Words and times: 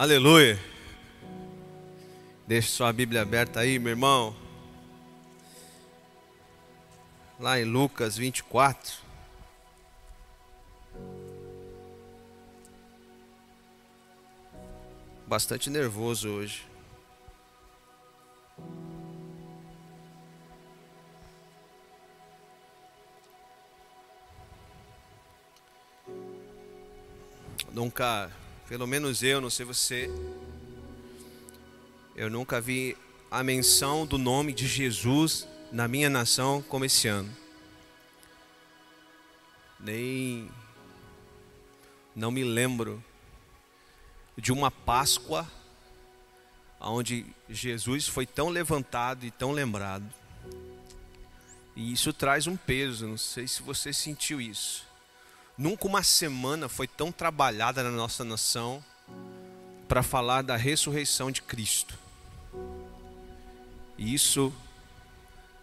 Aleluia. 0.00 0.58
Deixe 2.46 2.68
sua 2.68 2.90
Bíblia 2.90 3.20
aberta 3.20 3.60
aí, 3.60 3.78
meu 3.78 3.90
irmão. 3.90 4.34
Lá 7.38 7.60
em 7.60 7.64
Lucas 7.64 8.16
24. 8.16 8.94
Bastante 15.26 15.68
nervoso 15.68 16.30
hoje. 16.30 16.66
Nunca 27.70 28.32
pelo 28.70 28.86
menos 28.86 29.24
eu, 29.24 29.40
não 29.40 29.50
sei 29.50 29.66
você, 29.66 30.08
eu 32.14 32.30
nunca 32.30 32.60
vi 32.60 32.96
a 33.28 33.42
menção 33.42 34.06
do 34.06 34.16
nome 34.16 34.52
de 34.52 34.64
Jesus 34.68 35.44
na 35.72 35.88
minha 35.88 36.08
nação 36.08 36.62
como 36.62 36.84
esse 36.84 37.08
ano. 37.08 37.28
Nem 39.80 40.48
não 42.14 42.30
me 42.30 42.44
lembro 42.44 43.02
de 44.38 44.52
uma 44.52 44.70
Páscoa 44.70 45.50
onde 46.78 47.26
Jesus 47.48 48.06
foi 48.06 48.24
tão 48.24 48.50
levantado 48.50 49.26
e 49.26 49.32
tão 49.32 49.50
lembrado. 49.50 50.08
E 51.74 51.92
isso 51.92 52.12
traz 52.12 52.46
um 52.46 52.56
peso, 52.56 53.08
não 53.08 53.18
sei 53.18 53.48
se 53.48 53.62
você 53.62 53.92
sentiu 53.92 54.40
isso. 54.40 54.89
Nunca 55.56 55.86
uma 55.86 56.02
semana 56.02 56.68
foi 56.68 56.86
tão 56.86 57.12
trabalhada 57.12 57.82
na 57.82 57.90
nossa 57.90 58.24
nação 58.24 58.82
para 59.88 60.02
falar 60.02 60.42
da 60.42 60.56
ressurreição 60.56 61.30
de 61.30 61.42
Cristo. 61.42 61.98
E 63.98 64.14
isso 64.14 64.52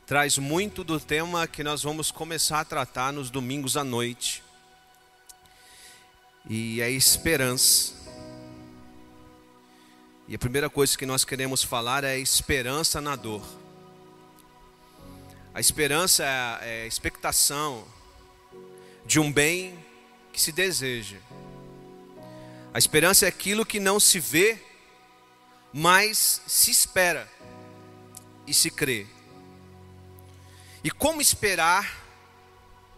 traz 0.05 0.37
muito 0.37 0.83
do 0.83 0.99
tema 0.99 1.47
que 1.47 1.63
nós 1.63 1.81
vamos 1.81 2.11
começar 2.11 2.59
a 2.59 2.65
tratar 2.65 3.11
nos 3.11 3.29
domingos 3.29 3.75
à 3.75 3.83
noite. 3.83 4.43
E 6.49 6.79
é 6.81 6.89
esperança. 6.91 7.93
E 10.27 10.35
a 10.35 10.39
primeira 10.39 10.69
coisa 10.69 10.97
que 10.97 11.05
nós 11.05 11.23
queremos 11.25 11.63
falar 11.63 12.03
é 12.03 12.19
esperança 12.19 13.01
na 13.01 13.15
dor. 13.15 13.41
A 15.53 15.59
esperança 15.59 16.23
é 16.23 16.83
a 16.83 16.85
expectação 16.85 17.83
de 19.07 19.19
um 19.19 19.31
bem 19.31 19.79
que 20.33 20.39
se 20.39 20.51
deseja. 20.51 21.17
A 22.73 22.77
esperança 22.77 23.25
é 23.25 23.29
aquilo 23.29 23.65
que 23.65 23.79
não 23.79 23.99
se 23.99 24.19
vê, 24.19 24.61
mas 25.73 26.41
se 26.45 26.69
espera 26.69 27.27
e 28.45 28.53
se 28.53 28.69
crê. 28.69 29.07
E 30.83 30.91
como 30.91 31.21
esperar 31.21 32.05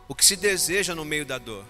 o 0.08 0.16
que 0.16 0.26
se 0.26 0.36
deseja 0.36 0.96
no 0.96 1.06
meio 1.06 1.26
da 1.26 1.38
dor? 1.38 1.64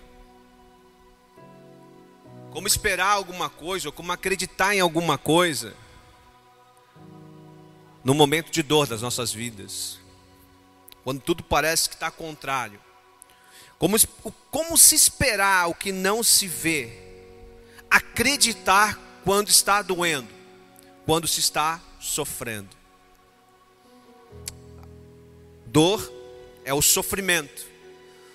Como 2.51 2.65
esperar 2.65 3.11
alguma 3.11 3.49
coisa, 3.49 3.89
ou 3.89 3.93
como 3.93 4.11
acreditar 4.11 4.73
em 4.73 4.79
alguma 4.79 5.17
coisa 5.17 5.75
no 8.03 8.13
momento 8.13 8.49
de 8.49 8.63
dor 8.63 8.87
das 8.87 9.01
nossas 9.01 9.31
vidas, 9.31 9.99
quando 11.03 11.21
tudo 11.21 11.43
parece 11.43 11.89
que 11.89 11.95
está 11.95 12.09
contrário. 12.09 12.79
Como, 13.79 13.95
como 14.51 14.77
se 14.77 14.93
esperar 14.93 15.69
o 15.69 15.73
que 15.73 15.93
não 15.93 16.21
se 16.21 16.47
vê? 16.47 16.91
Acreditar 17.89 18.99
quando 19.23 19.47
está 19.47 19.81
doendo, 19.81 20.27
quando 21.05 21.27
se 21.27 21.39
está 21.39 21.81
sofrendo. 21.97 22.77
Dor 25.65 26.11
é 26.65 26.73
o 26.73 26.81
sofrimento. 26.81 27.65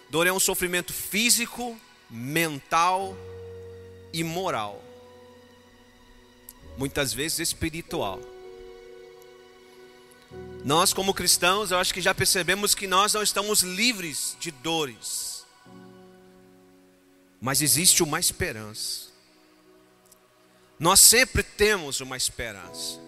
Dor 0.08 0.26
é 0.26 0.32
um 0.32 0.40
sofrimento 0.40 0.94
físico, 0.94 1.78
mental 2.08 3.14
e 4.14 4.24
moral. 4.24 4.82
Muitas 6.78 7.12
vezes 7.12 7.40
espiritual. 7.40 8.18
Nós, 10.64 10.94
como 10.94 11.12
cristãos, 11.12 11.70
eu 11.70 11.78
acho 11.78 11.92
que 11.92 12.00
já 12.00 12.14
percebemos 12.14 12.74
que 12.74 12.86
nós 12.86 13.12
não 13.12 13.22
estamos 13.22 13.60
livres 13.60 14.36
de 14.40 14.50
dores. 14.50 15.33
Mas 17.44 17.60
existe 17.60 18.02
uma 18.02 18.18
esperança. 18.18 19.10
Nós 20.78 20.98
sempre 20.98 21.42
temos 21.42 22.00
uma 22.00 22.16
esperança. 22.16 22.98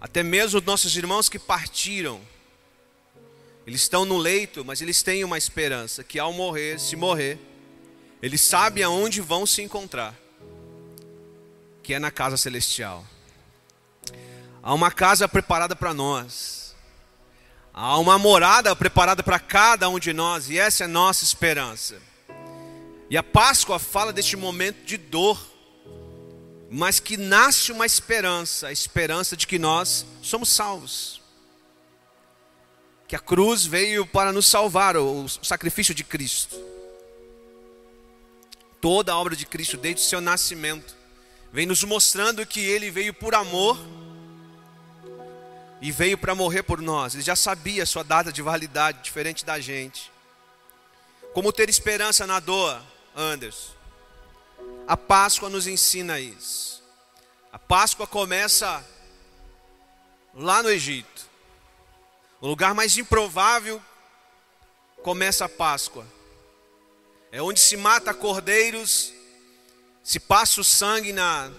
Até 0.00 0.24
mesmo 0.24 0.60
nossos 0.60 0.96
irmãos 0.96 1.28
que 1.28 1.38
partiram, 1.38 2.20
eles 3.64 3.82
estão 3.82 4.04
no 4.04 4.18
leito, 4.18 4.64
mas 4.64 4.82
eles 4.82 5.00
têm 5.00 5.22
uma 5.22 5.38
esperança 5.38 6.02
que 6.02 6.18
ao 6.18 6.32
morrer, 6.32 6.80
se 6.80 6.96
morrer, 6.96 7.38
eles 8.20 8.40
sabem 8.40 8.82
aonde 8.82 9.20
vão 9.20 9.46
se 9.46 9.62
encontrar, 9.62 10.12
que 11.84 11.94
é 11.94 12.00
na 12.00 12.10
casa 12.10 12.36
celestial. 12.36 13.06
Há 14.60 14.74
uma 14.74 14.90
casa 14.90 15.28
preparada 15.28 15.76
para 15.76 15.94
nós. 15.94 16.74
Há 17.72 17.96
uma 17.98 18.18
morada 18.18 18.74
preparada 18.74 19.22
para 19.22 19.38
cada 19.38 19.88
um 19.88 20.00
de 20.00 20.12
nós, 20.12 20.50
e 20.50 20.58
essa 20.58 20.82
é 20.82 20.86
a 20.86 20.88
nossa 20.88 21.22
esperança. 21.22 22.05
E 23.08 23.16
a 23.16 23.22
Páscoa 23.22 23.78
fala 23.78 24.12
deste 24.12 24.36
momento 24.36 24.84
de 24.84 24.96
dor, 24.96 25.40
mas 26.68 26.98
que 26.98 27.16
nasce 27.16 27.70
uma 27.70 27.86
esperança, 27.86 28.66
a 28.66 28.72
esperança 28.72 29.36
de 29.36 29.46
que 29.46 29.58
nós 29.58 30.04
somos 30.20 30.48
salvos. 30.48 31.22
Que 33.06 33.14
a 33.14 33.20
cruz 33.20 33.64
veio 33.64 34.04
para 34.04 34.32
nos 34.32 34.46
salvar, 34.46 34.96
o 34.96 35.28
sacrifício 35.28 35.94
de 35.94 36.02
Cristo. 36.02 36.56
Toda 38.80 39.12
a 39.12 39.18
obra 39.18 39.36
de 39.36 39.46
Cristo, 39.46 39.76
desde 39.76 40.02
o 40.02 40.04
seu 40.04 40.20
nascimento, 40.20 40.96
vem 41.52 41.64
nos 41.64 41.84
mostrando 41.84 42.44
que 42.44 42.60
ele 42.60 42.90
veio 42.90 43.14
por 43.14 43.36
amor 43.36 43.78
e 45.80 45.92
veio 45.92 46.18
para 46.18 46.34
morrer 46.34 46.64
por 46.64 46.82
nós. 46.82 47.14
Ele 47.14 47.22
já 47.22 47.36
sabia 47.36 47.84
a 47.84 47.86
sua 47.86 48.02
data 48.02 48.32
de 48.32 48.42
validade, 48.42 49.04
diferente 49.04 49.44
da 49.44 49.60
gente. 49.60 50.10
Como 51.32 51.52
ter 51.52 51.68
esperança 51.68 52.26
na 52.26 52.40
dor? 52.40 52.82
Anderson. 53.16 53.72
A 54.86 54.96
Páscoa 54.96 55.48
nos 55.48 55.66
ensina 55.66 56.20
isso. 56.20 56.82
A 57.50 57.58
Páscoa 57.58 58.06
começa 58.06 58.84
lá 60.34 60.62
no 60.62 60.70
Egito. 60.70 61.26
O 62.40 62.46
lugar 62.46 62.74
mais 62.74 62.98
improvável 62.98 63.82
começa 65.02 65.46
a 65.46 65.48
Páscoa. 65.48 66.06
É 67.32 67.40
onde 67.40 67.58
se 67.58 67.76
mata 67.76 68.12
cordeiros, 68.12 69.12
se 70.04 70.20
passa 70.20 70.60
o 70.60 70.64
sangue 70.64 71.12
na, 71.12 71.50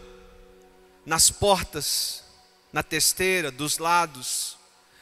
nas 1.05 1.29
portas, 1.31 2.23
na 2.71 2.83
testeira, 2.83 3.49
dos 3.49 3.79
lados, 3.79 4.57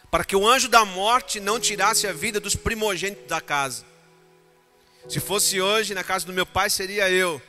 para 0.10 0.24
que 0.24 0.36
o 0.36 0.48
anjo 0.48 0.70
da 0.70 0.86
morte 0.86 1.40
não 1.40 1.60
tirasse 1.60 2.08
a 2.08 2.14
vida 2.14 2.40
dos 2.40 2.56
primogênitos 2.56 3.28
da 3.28 3.42
casa. 3.42 3.86
Se 5.08 5.20
fosse 5.20 5.62
hoje 5.62 5.94
na 5.94 6.04
casa 6.04 6.26
do 6.26 6.34
meu 6.34 6.46
pai, 6.46 6.70
seria 6.70 7.10
eu. 7.10 7.42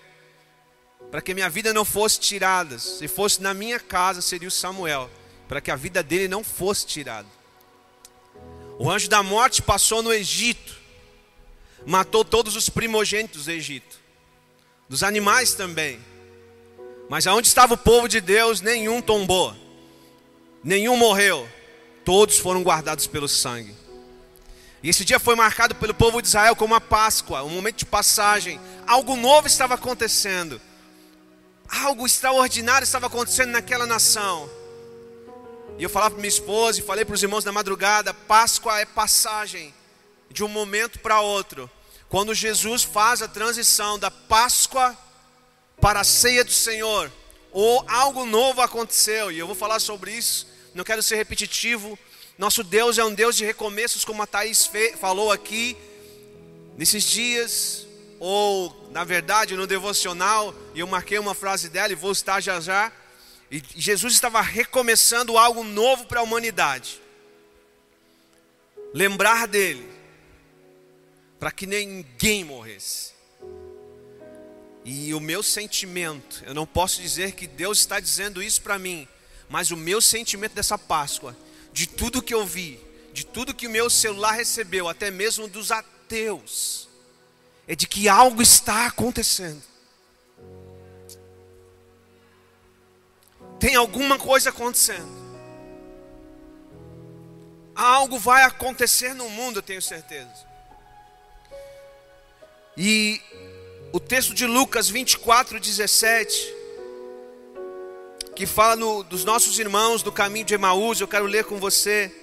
Para 1.11 1.23
que 1.23 1.35
minha 1.35 1.49
vida 1.49 1.73
não 1.73 1.85
fosse 1.85 2.21
tirada. 2.21 2.79
Se 2.79 3.09
fosse 3.09 3.41
na 3.41 3.55
minha 3.55 3.81
casa, 3.81 4.21
seria 4.21 4.49
o 4.49 4.51
Samuel. 4.51 5.11
Para 5.49 5.61
que 5.61 5.71
a 5.71 5.77
vida 5.77 6.03
dele 6.03 6.29
não 6.29 6.45
fosse 6.45 6.87
tirada. 6.87 7.29
O 8.79 8.91
anjo 8.91 9.09
da 9.09 9.23
morte 9.23 9.63
passou 9.63 10.03
no 10.03 10.13
Egito. 10.13 10.75
Matou 11.87 12.25
todos 12.25 12.57
os 12.57 12.69
primogênitos 12.69 13.47
do 13.47 13.51
Egito. 13.51 13.97
Dos 14.89 15.03
animais 15.03 15.55
também. 15.55 15.99
Mas 17.09 17.27
aonde 17.27 17.49
estava 17.49 17.75
o 17.75 17.79
povo 17.79 18.09
de 18.09 18.21
Deus, 18.21 18.61
nenhum 18.61 19.01
tombou. 19.01 19.55
Nenhum 20.63 20.97
morreu. 20.97 21.49
Todos 22.05 22.39
foram 22.39 22.63
guardados 22.63 23.07
pelo 23.07 23.29
sangue. 23.29 23.86
E 24.87 24.91
esse 24.91 25.05
dia 25.05 25.19
foi 25.19 25.35
marcado 25.35 25.75
pelo 25.75 25.93
povo 25.93 26.23
de 26.23 26.29
Israel 26.29 26.55
como 26.55 26.73
a 26.73 26.81
Páscoa, 26.81 27.43
um 27.43 27.51
momento 27.51 27.79
de 27.79 27.85
passagem. 27.85 28.61
Algo 28.87 29.17
novo 29.17 29.49
estava 29.49 29.75
acontecendo. 29.75 30.61
Algo 31.69 32.07
extraordinário 32.07 32.85
estava 32.85 33.09
acontecendo 33.09 33.51
naquela 33.51 33.85
nação. 33.85 34.49
E 35.77 35.83
eu 35.83 35.91
falava 35.91 36.13
para 36.13 36.21
minha 36.21 36.29
esposa 36.29 36.79
e 36.79 36.85
falei 36.85 37.05
para 37.05 37.17
os 37.17 37.23
irmãos 37.25 37.45
na 37.45 37.51
madrugada: 37.51 38.15
Páscoa 38.15 38.79
é 38.79 38.85
passagem 38.85 39.75
de 40.31 40.45
um 40.45 40.49
momento 40.49 41.01
para 41.01 41.21
outro. 41.21 41.69
Quando 42.09 42.33
Jesus 42.33 42.85
faz 42.85 43.21
a 43.23 43.27
transição 43.27 43.99
da 43.99 44.09
Páscoa 44.13 44.97
para 45.81 45.99
a 45.99 46.05
ceia 46.05 46.45
do 46.45 46.53
Senhor, 46.53 47.11
ou 47.51 47.85
algo 47.89 48.25
novo 48.25 48.61
aconteceu, 48.61 49.33
e 49.33 49.39
eu 49.41 49.49
vou 49.49 49.57
falar 49.57 49.81
sobre 49.81 50.13
isso, 50.13 50.47
não 50.77 50.85
quero 50.85 51.03
ser 51.03 51.17
repetitivo, 51.17 51.99
nosso 52.39 52.63
Deus 52.63 52.99
é 52.99 53.05
um 53.05 53.15
Deus 53.15 53.37
de 53.37 53.45
recomeços, 53.45 54.05
como 54.05 54.23
a 54.23 54.27
Thaís 54.27 54.71
falou 54.99 55.33
aqui 55.33 55.77
nesses 56.77 57.05
dias. 57.05 57.87
ou 58.19 58.89
na 58.91 59.05
verdade 59.05 59.55
no 59.57 59.67
devocional, 59.67 60.55
e 60.75 60.81
eu 60.81 60.87
marquei 60.87 61.19
uma 61.19 61.35
frase 61.35 61.69
dela 61.69 61.93
e 61.93 61.97
vou 61.97 62.13
estar 62.13 62.41
já 62.41 62.61
já. 62.61 62.91
E 63.51 63.63
Jesus 63.77 64.15
estava 64.15 64.41
recomeçando 64.41 65.39
algo 65.39 65.63
novo 65.63 66.07
para 66.07 66.21
a 66.21 66.23
humanidade. 66.23 67.01
Lembrar 68.93 69.47
dele, 69.47 69.89
para 71.39 71.51
que 71.51 71.67
ninguém 71.67 72.43
morresse. 72.45 73.15
E 74.85 75.13
o 75.13 75.21
meu 75.21 75.43
sentimento, 75.43 76.43
eu 76.47 76.55
não 76.55 76.67
posso 76.67 77.01
dizer 77.01 77.33
que 77.33 77.47
Deus 77.47 77.79
está 77.79 78.01
dizendo 78.01 78.43
isso 78.43 78.63
para 78.63 78.79
mim, 78.79 79.07
mas 79.49 79.71
o 79.71 79.77
meu 79.77 80.01
sentimento 80.01 80.55
dessa 80.55 80.79
Páscoa, 80.79 81.37
de 81.77 81.87
tudo 81.87 82.23
que 82.23 82.33
eu 82.33 82.47
vi, 82.47 82.81
de 83.13 83.27
tudo 83.27 83.53
que 83.53 83.67
o 83.67 83.71
meu 83.71 83.91
celular 83.91 84.33
recebeu, 84.33 84.89
até 84.89 85.11
mesmo 85.11 85.47
dos 85.47 85.71
ateus, 85.71 86.89
é 87.69 87.77
de 87.77 87.87
que 87.87 88.09
algo 88.09 88.41
está 88.41 88.87
acontecendo. 88.87 89.63
Tem 93.61 93.75
alguma 93.75 94.19
coisa 94.19 94.49
acontecendo. 94.49 95.07
Algo 97.75 98.19
vai 98.19 98.43
acontecer 98.45 99.13
no 99.13 99.29
mundo, 99.29 99.59
eu 99.59 99.63
tenho 99.63 99.83
certeza. 99.83 100.47
E 102.75 103.21
o 103.93 104.01
texto 104.01 104.33
de 104.33 104.47
Lucas 104.47 104.89
24, 104.89 105.61
17, 105.61 106.55
que 108.37 108.45
fala 108.45 108.77
no, 108.77 109.03
dos 109.03 109.25
nossos 109.25 109.59
irmãos 109.59 110.03
do 110.03 110.13
caminho 110.13 110.45
de 110.45 110.53
Emaús, 110.53 111.01
eu 111.01 111.09
quero 111.09 111.25
ler 111.25 111.45
com 111.45 111.59
você. 111.59 112.15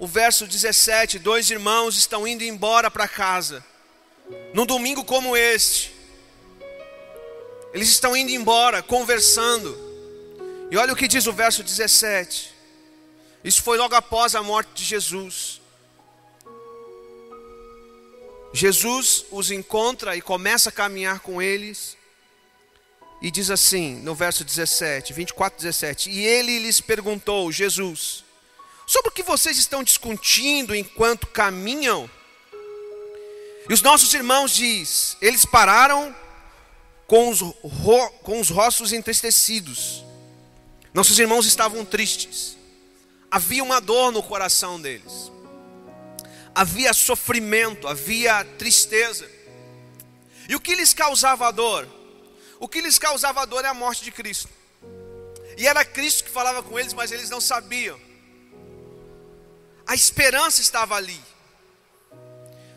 O 0.00 0.08
verso 0.08 0.44
17: 0.44 1.20
Dois 1.20 1.48
irmãos 1.50 1.96
estão 1.96 2.26
indo 2.26 2.42
embora 2.42 2.90
para 2.90 3.06
casa, 3.06 3.64
num 4.52 4.66
domingo 4.66 5.04
como 5.04 5.36
este. 5.36 5.94
Eles 7.72 7.90
estão 7.90 8.16
indo 8.16 8.32
embora, 8.32 8.82
conversando. 8.82 9.78
E 10.68 10.76
olha 10.76 10.92
o 10.92 10.96
que 10.96 11.06
diz 11.06 11.28
o 11.28 11.32
verso 11.32 11.62
17. 11.62 12.52
Isso 13.44 13.62
foi 13.62 13.78
logo 13.78 13.94
após 13.94 14.34
a 14.34 14.42
morte 14.42 14.70
de 14.74 14.84
Jesus. 14.84 15.60
Jesus 18.52 19.26
os 19.30 19.52
encontra 19.52 20.16
e 20.16 20.20
começa 20.20 20.70
a 20.70 20.72
caminhar 20.72 21.20
com 21.20 21.40
eles. 21.40 21.96
E 23.20 23.30
diz 23.30 23.50
assim, 23.50 23.96
no 23.96 24.14
verso 24.14 24.44
17, 24.44 25.12
24, 25.12 25.58
17: 25.58 26.10
E 26.10 26.24
ele 26.24 26.58
lhes 26.58 26.80
perguntou, 26.80 27.50
Jesus, 27.50 28.24
sobre 28.86 29.08
o 29.08 29.12
que 29.12 29.22
vocês 29.22 29.56
estão 29.56 29.82
discutindo 29.82 30.74
enquanto 30.74 31.26
caminham? 31.26 32.08
E 33.68 33.72
os 33.72 33.80
nossos 33.80 34.12
irmãos 34.12 34.54
diz, 34.54 35.16
eles 35.22 35.44
pararam 35.46 36.14
com 37.06 37.30
os, 37.30 37.40
com 38.22 38.40
os 38.40 38.50
rostos 38.50 38.92
entristecidos. 38.92 40.04
Nossos 40.92 41.18
irmãos 41.18 41.46
estavam 41.46 41.84
tristes. 41.84 42.56
Havia 43.30 43.64
uma 43.64 43.80
dor 43.80 44.12
no 44.12 44.22
coração 44.22 44.80
deles. 44.80 45.32
Havia 46.54 46.92
sofrimento, 46.92 47.88
havia 47.88 48.44
tristeza. 48.58 49.28
E 50.48 50.54
o 50.54 50.60
que 50.60 50.74
lhes 50.74 50.92
causava 50.92 51.48
a 51.48 51.50
dor? 51.50 51.88
O 52.64 52.68
que 52.74 52.80
lhes 52.80 52.98
causava 52.98 53.44
dor 53.44 53.62
é 53.62 53.68
a 53.68 53.74
morte 53.74 54.02
de 54.02 54.10
Cristo. 54.10 54.48
E 55.58 55.66
era 55.66 55.84
Cristo 55.84 56.24
que 56.24 56.30
falava 56.30 56.62
com 56.62 56.78
eles, 56.78 56.94
mas 56.94 57.12
eles 57.12 57.28
não 57.28 57.38
sabiam. 57.38 58.00
A 59.86 59.94
esperança 59.94 60.62
estava 60.62 60.94
ali. 60.94 61.20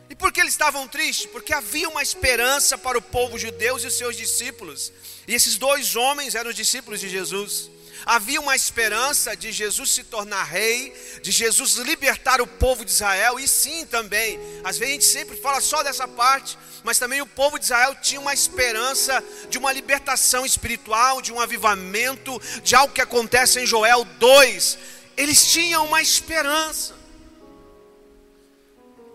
E 0.09 0.13
por 0.13 0.33
que 0.33 0.41
eles 0.41 0.51
estavam 0.51 0.89
tristes? 0.89 1.27
Porque 1.27 1.53
havia 1.53 1.87
uma 1.87 2.03
esperança 2.03 2.77
para 2.77 2.97
o 2.97 3.01
povo 3.01 3.39
judeu 3.39 3.79
e 3.79 3.87
os 3.87 3.93
seus 3.93 4.17
discípulos. 4.17 4.91
E 5.25 5.33
esses 5.33 5.57
dois 5.57 5.95
homens 5.95 6.35
eram 6.35 6.49
os 6.49 6.55
discípulos 6.57 6.99
de 6.99 7.07
Jesus. 7.07 7.71
Havia 8.05 8.39
uma 8.39 8.55
esperança 8.55 9.35
de 9.35 9.51
Jesus 9.51 9.91
se 9.91 10.03
tornar 10.03 10.43
rei, 10.43 10.93
de 11.21 11.31
Jesus 11.31 11.73
libertar 11.73 12.39
o 12.41 12.47
povo 12.47 12.85
de 12.85 12.91
Israel, 12.91 13.39
e 13.39 13.47
sim 13.47 13.85
também. 13.85 14.39
Às 14.63 14.77
vezes 14.77 14.91
a 14.91 14.93
gente 14.93 15.05
sempre 15.05 15.37
fala 15.37 15.59
só 15.59 15.83
dessa 15.83 16.07
parte, 16.07 16.57
mas 16.83 16.99
também 16.99 17.21
o 17.21 17.27
povo 17.27 17.57
de 17.57 17.65
Israel 17.65 17.95
tinha 17.95 18.21
uma 18.21 18.33
esperança 18.33 19.23
de 19.49 19.57
uma 19.57 19.71
libertação 19.71 20.45
espiritual, 20.45 21.21
de 21.21 21.33
um 21.33 21.39
avivamento, 21.39 22.39
de 22.63 22.75
algo 22.75 22.93
que 22.93 23.01
acontece 23.01 23.59
em 23.59 23.65
Joel 23.65 24.05
2. 24.05 24.77
Eles 25.17 25.51
tinham 25.51 25.85
uma 25.85 26.01
esperança. 26.01 26.95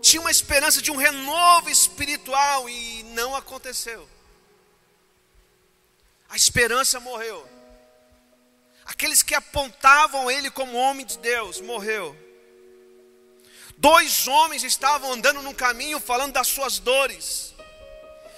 Tinha 0.01 0.19
uma 0.19 0.31
esperança 0.31 0.81
de 0.81 0.91
um 0.91 0.97
renovo 0.97 1.69
espiritual 1.69 2.69
e 2.69 3.03
não 3.13 3.35
aconteceu. 3.35 4.07
A 6.29 6.35
esperança 6.35 6.99
morreu. 6.99 7.52
Aqueles 8.85 9.23
que 9.23 9.35
apontavam 9.35 10.29
ele 10.29 10.51
como 10.51 10.77
homem 10.77 11.05
de 11.05 11.17
Deus, 11.19 11.61
morreu. 11.61 12.15
Dois 13.77 14.27
homens 14.27 14.63
estavam 14.63 15.11
andando 15.11 15.41
num 15.41 15.53
caminho 15.53 15.99
falando 15.99 16.33
das 16.33 16.47
suas 16.47 16.79
dores, 16.79 17.53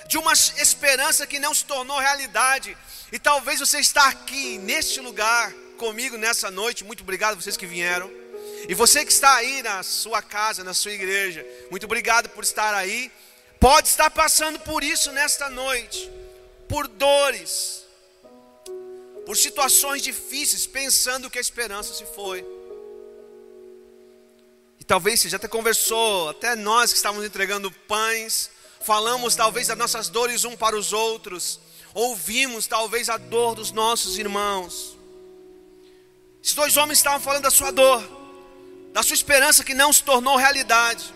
de 0.08 0.18
uma 0.18 0.34
esperança 0.34 1.28
que 1.28 1.40
não 1.40 1.54
se 1.54 1.66
tornou 1.66 2.00
realidade. 2.00 2.78
E 3.12 3.20
talvez 3.20 3.60
você 3.60 3.80
está 3.80 4.08
aqui 4.08 4.58
neste 4.58 5.00
lugar 5.00 5.52
comigo 5.78 6.18
nessa 6.18 6.50
noite. 6.50 6.84
Muito 6.84 7.04
obrigado 7.04 7.42
vocês 7.42 7.58
que 7.58 7.66
vieram. 7.66 8.12
E 8.68 8.74
você 8.74 9.06
que 9.06 9.12
está 9.12 9.36
aí 9.36 9.62
na 9.62 9.84
sua 9.84 10.22
casa, 10.22 10.64
na 10.64 10.74
sua 10.74 10.92
igreja, 10.92 11.46
muito 11.70 11.86
obrigado 11.86 12.30
por 12.30 12.44
estar 12.44 12.74
aí. 12.74 13.12
Pode 13.60 13.88
estar 13.88 14.10
passando 14.10 14.60
por 14.60 14.84
isso 14.84 15.12
nesta 15.12 15.50
noite, 15.50 16.12
por 16.68 16.88
dores, 16.88 17.85
por 19.26 19.36
situações 19.36 20.02
difíceis, 20.02 20.68
pensando 20.68 21.30
que 21.30 21.38
a 21.38 21.42
esperança 21.42 21.94
se 21.94 22.06
foi. 22.06 22.46
E 24.80 24.84
talvez 24.84 25.20
você 25.20 25.30
já 25.30 25.38
até 25.38 25.48
conversou, 25.48 26.30
até 26.30 26.56
nós 26.56 26.92
que 26.92 26.98
estávamos 26.98 27.26
entregando 27.26 27.72
pães, 27.72 28.52
falamos 28.82 29.36
talvez 29.36 29.68
das 29.68 29.78
nossas 29.78 30.10
dores 30.10 30.46
um 30.46 30.56
para 30.56 30.78
os 30.78 30.94
outros, 30.94 31.60
ouvimos 31.94 32.68
talvez 32.68 33.10
a 33.10 33.18
dor 33.18 33.56
dos 33.56 33.72
nossos 33.72 34.18
irmãos. 34.18 34.96
Esses 36.44 36.54
dois 36.54 36.78
homens 36.78 37.00
estavam 37.00 37.20
falando 37.20 37.44
da 37.44 37.50
sua 37.50 37.72
dor, 37.72 38.04
da 38.94 39.02
sua 39.02 39.16
esperança 39.16 39.64
que 39.64 39.74
não 39.74 39.92
se 39.92 40.04
tornou 40.04 40.38
realidade. 40.38 41.12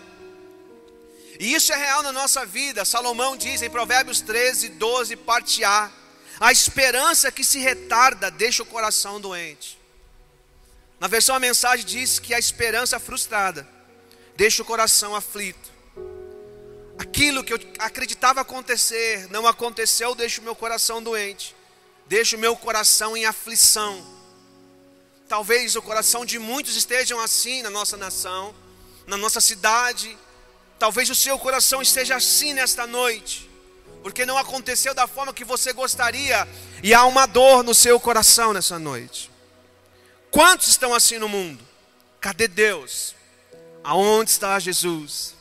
E 1.38 1.54
isso 1.54 1.72
é 1.72 1.76
real 1.76 2.02
na 2.02 2.12
nossa 2.12 2.44
vida. 2.44 2.84
Salomão 2.84 3.36
diz 3.36 3.62
em 3.62 3.70
Provérbios 3.70 4.20
13, 4.20 4.70
12, 4.70 5.16
parte 5.16 5.62
A: 5.64 5.90
a 6.40 6.50
esperança 6.50 7.30
que 7.30 7.44
se 7.44 7.58
retarda 7.58 8.30
deixa 8.30 8.62
o 8.62 8.66
coração 8.66 9.20
doente. 9.20 9.78
Na 10.98 11.06
versão 11.06 11.36
a 11.36 11.38
mensagem 11.38 11.84
diz 11.84 12.18
que 12.18 12.32
a 12.32 12.38
esperança 12.38 12.98
frustrada 12.98 13.68
deixa 14.36 14.62
o 14.62 14.64
coração 14.64 15.14
aflito. 15.14 15.70
Aquilo 16.98 17.44
que 17.44 17.52
eu 17.52 17.60
acreditava 17.78 18.40
acontecer 18.40 19.28
não 19.30 19.46
aconteceu, 19.46 20.14
deixa 20.14 20.40
o 20.40 20.44
meu 20.44 20.56
coração 20.56 21.02
doente. 21.02 21.54
Deixa 22.06 22.36
o 22.36 22.40
meu 22.40 22.56
coração 22.56 23.14
em 23.14 23.26
aflição. 23.26 24.04
Talvez 25.28 25.76
o 25.76 25.82
coração 25.82 26.24
de 26.24 26.38
muitos 26.38 26.74
estejam 26.74 27.20
assim 27.20 27.60
na 27.60 27.70
nossa 27.70 27.98
nação, 27.98 28.54
na 29.06 29.18
nossa 29.18 29.42
cidade. 29.42 30.16
Talvez 30.78 31.10
o 31.10 31.14
seu 31.14 31.38
coração 31.38 31.82
esteja 31.82 32.16
assim 32.16 32.54
nesta 32.54 32.86
noite 32.86 33.49
porque 34.02 34.26
não 34.26 34.38
aconteceu 34.38 34.94
da 34.94 35.06
forma 35.06 35.32
que 35.32 35.44
você 35.44 35.72
gostaria, 35.72 36.46
e 36.82 36.94
há 36.94 37.04
uma 37.04 37.26
dor 37.26 37.62
no 37.62 37.74
seu 37.74 37.98
coração 38.00 38.52
nessa 38.52 38.78
noite. 38.78 39.30
Quantos 40.30 40.68
estão 40.68 40.94
assim 40.94 41.18
no 41.18 41.28
mundo? 41.28 41.62
Cadê 42.20 42.46
Deus? 42.46 43.14
Aonde 43.82 44.30
está 44.30 44.58
Jesus? 44.58 45.34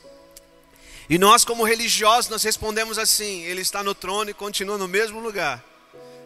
E 1.10 1.18
nós, 1.18 1.44
como 1.44 1.64
religiosos, 1.64 2.30
nós 2.30 2.44
respondemos 2.44 2.98
assim: 2.98 3.42
Ele 3.44 3.62
está 3.62 3.84
no 3.84 3.96
trono 3.96 4.30
e 4.30 4.34
continua 4.34 4.78
no 4.78 4.88
mesmo 4.88 5.20
lugar. 5.20 5.64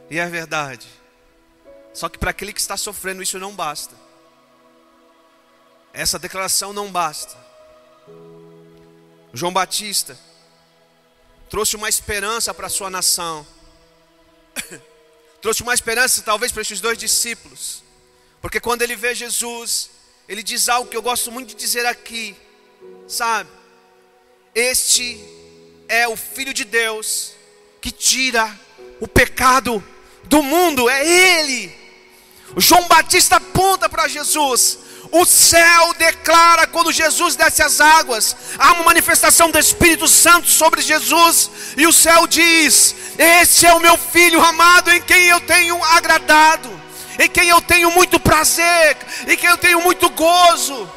E 0.10 0.20
é 0.20 0.28
verdade. 0.28 0.88
Só 1.94 2.10
que 2.10 2.18
para 2.18 2.32
aquele 2.32 2.52
que 2.52 2.60
está 2.60 2.76
sofrendo, 2.76 3.24
isso 3.24 3.40
não 3.40 3.54
basta. 3.54 3.96
Essa 5.94 6.20
declaração 6.20 6.74
não 6.74 6.92
basta. 6.92 7.38
João 9.34 9.54
Batista, 9.54 10.18
trouxe 11.54 11.76
uma 11.76 11.88
esperança 11.88 12.52
para 12.52 12.66
a 12.66 12.70
sua 12.70 12.90
nação. 12.90 13.46
trouxe 15.40 15.62
uma 15.62 15.76
esperança 15.76 16.24
talvez 16.24 16.52
para 16.52 16.64
esses 16.64 16.82
dois 16.82 16.98
discípulos. 16.98 17.84
Porque 18.42 18.60
quando 18.60 18.82
ele 18.82 18.96
vê 18.96 19.14
Jesus, 19.14 19.92
ele 20.28 20.42
diz 20.42 20.68
algo 20.68 20.90
que 20.90 20.98
eu 20.98 21.02
gosto 21.04 21.32
muito 21.32 21.50
de 21.50 21.54
dizer 21.54 21.86
aqui, 21.86 22.36
sabe? 23.08 23.52
Este 24.56 25.24
é 25.88 26.08
o 26.08 26.18
Filho 26.18 26.56
de 26.56 26.66
Deus 26.66 27.34
que 27.80 27.92
tira 27.92 28.60
o 29.00 29.08
pecado 29.08 29.84
do 30.24 30.42
mundo, 30.42 30.90
é 30.90 31.08
Ele. 31.08 31.72
O 32.56 32.62
João 32.62 32.88
Batista 32.88 33.36
aponta 33.36 33.88
para 33.88 34.08
Jesus, 34.08 34.80
O 35.16 35.26
céu 35.26 35.94
declara 35.94 36.66
quando 36.66 36.92
Jesus 36.92 37.36
desce 37.36 37.62
as 37.62 37.80
águas, 37.80 38.36
há 38.58 38.74
uma 38.74 38.86
manifestação 38.86 39.52
do 39.52 39.60
Espírito 39.60 40.08
Santo 40.08 40.50
sobre 40.50 40.82
Jesus, 40.82 41.52
e 41.78 41.86
o 41.86 41.94
céu 41.94 42.26
diz: 42.26 42.96
Esse 43.16 43.68
é 43.68 43.74
o 43.76 43.80
meu 43.80 43.96
filho 43.96 44.44
amado 44.44 44.90
em 44.90 45.00
quem 45.00 45.26
eu 45.28 45.40
tenho 45.42 45.82
agradado, 45.84 46.68
em 47.20 47.30
quem 47.30 47.48
eu 47.48 47.62
tenho 47.62 47.92
muito 47.92 48.20
prazer, 48.20 48.98
em 49.28 49.38
quem 49.38 49.48
eu 49.52 49.58
tenho 49.60 49.82
muito 49.82 50.10
gozo. 50.10 50.90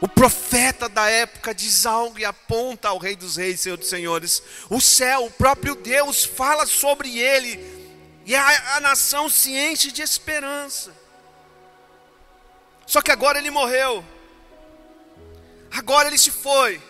O 0.00 0.08
profeta 0.08 0.88
da 0.88 1.10
época 1.10 1.54
diz 1.54 1.84
algo 1.84 2.18
e 2.18 2.24
aponta 2.24 2.88
ao 2.88 2.96
Rei 2.96 3.16
dos 3.16 3.36
Reis, 3.36 3.60
Senhor 3.60 3.76
dos 3.76 3.90
Senhores. 3.90 4.42
O 4.70 4.80
céu, 4.80 5.26
o 5.26 5.30
próprio 5.30 5.74
Deus, 5.74 6.24
fala 6.24 6.64
sobre 6.64 7.18
ele, 7.18 7.62
e 8.24 8.34
a, 8.34 8.76
a 8.76 8.80
nação 8.80 9.28
se 9.28 9.54
enche 9.54 9.92
de 9.92 10.00
esperança. 10.00 10.99
Só 12.90 13.00
que 13.00 13.12
agora 13.12 13.38
ele 13.38 13.52
morreu. 13.52 14.04
Agora 15.70 16.08
ele 16.08 16.18
se 16.18 16.32
foi. 16.32 16.82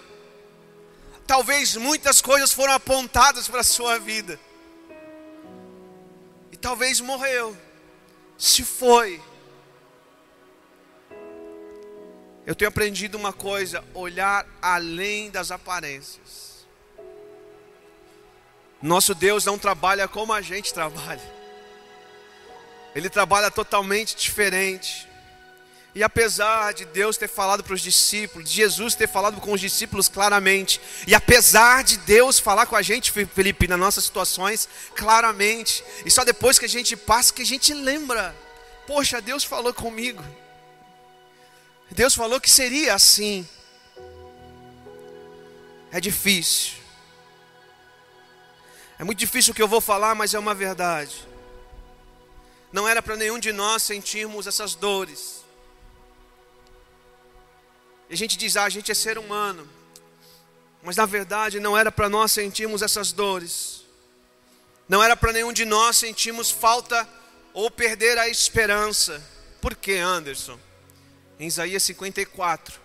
Talvez 1.27 1.77
muitas 1.77 2.23
coisas 2.23 2.55
foram 2.55 2.73
apontadas 2.73 3.49
para 3.49 3.61
a 3.61 3.63
sua 3.63 3.99
vida. 3.99 4.41
E 6.51 6.57
talvez 6.57 7.03
morreu. 7.03 7.55
Se 8.39 8.65
foi. 8.65 9.21
Eu 12.47 12.55
tenho 12.55 12.71
aprendido 12.71 13.19
uma 13.19 13.35
coisa: 13.35 13.85
olhar 13.93 14.47
além 14.63 15.31
das 15.31 15.51
aparências. 15.51 16.67
Nosso 18.81 19.15
Deus 19.15 19.45
não 19.45 19.59
trabalha 19.59 20.09
como 20.09 20.33
a 20.33 20.41
gente 20.41 20.73
trabalha. 20.73 21.35
Ele 22.95 23.11
trabalha 23.11 23.51
totalmente 23.51 24.17
diferente. 24.17 25.10
E 25.93 26.05
apesar 26.05 26.73
de 26.73 26.85
Deus 26.85 27.17
ter 27.17 27.29
falado 27.29 27.65
para 27.65 27.75
os 27.75 27.81
discípulos, 27.81 28.49
de 28.49 28.55
Jesus 28.55 28.95
ter 28.95 29.09
falado 29.09 29.41
com 29.41 29.53
os 29.53 29.61
discípulos 29.61 30.09
claramente, 30.09 30.81
e 31.07 31.15
apesar 31.15 31.83
de 31.83 31.97
Deus 31.99 32.39
falar 32.39 32.67
com 32.67 32.77
a 32.77 32.83
gente, 32.83 33.11
Felipe, 33.11 33.67
nas 33.67 33.79
nossas 33.79 34.05
situações, 34.05 34.69
claramente, 34.95 35.83
e 36.05 36.11
só 36.11 36.25
depois 36.25 36.59
que 36.59 36.65
a 36.65 36.69
gente 36.69 36.97
passa 36.97 37.33
que 37.33 37.43
a 37.43 37.47
gente 37.47 37.75
lembra: 37.75 38.35
poxa, 38.87 39.21
Deus 39.21 39.43
falou 39.43 39.75
comigo. 39.75 40.25
Deus 41.91 42.15
falou 42.15 42.41
que 42.41 42.49
seria 42.49 42.95
assim. 42.95 43.47
É 45.91 46.01
difícil. 46.01 46.75
É 48.97 49.03
muito 49.03 49.19
difícil 49.19 49.51
o 49.51 49.55
que 49.57 49.63
eu 49.63 49.67
vou 49.67 49.81
falar, 49.81 50.15
mas 50.15 50.35
é 50.35 50.39
uma 50.39 50.55
verdade. 50.55 51.27
Não 52.73 52.87
era 52.87 53.03
para 53.03 53.17
nenhum 53.17 53.41
de 53.41 53.51
nós 53.51 53.83
sentirmos 53.83 54.47
essas 54.47 54.77
dores 54.77 55.40
e 58.11 58.15
a 58.15 58.17
gente 58.17 58.37
diz, 58.37 58.57
ah, 58.57 58.65
a 58.65 58.69
gente 58.69 58.91
é 58.91 58.95
ser 58.95 59.17
humano. 59.19 59.67
Mas 60.83 60.97
na 60.97 61.07
verdade 61.07 61.61
não 61.61 61.79
era 61.79 61.93
para 61.93 62.09
nós 62.09 62.33
sentirmos 62.33 62.83
essas 62.83 63.13
dores. 63.13 63.85
Não 64.89 65.01
era 65.01 65.17
para 65.17 65.33
nenhum 65.33 65.53
de 65.53 65.65
nós 65.65 65.99
sentirmos 65.99 66.51
falta 66.51 67.09
ou 67.55 67.71
perder 67.71 68.19
a 68.19 68.29
esperança. 68.29 69.23
Por 69.61 69.77
que, 69.77 69.95
Anderson? 69.95 70.59
Em 71.39 71.47
Isaías 71.47 71.85
54, 71.85 72.81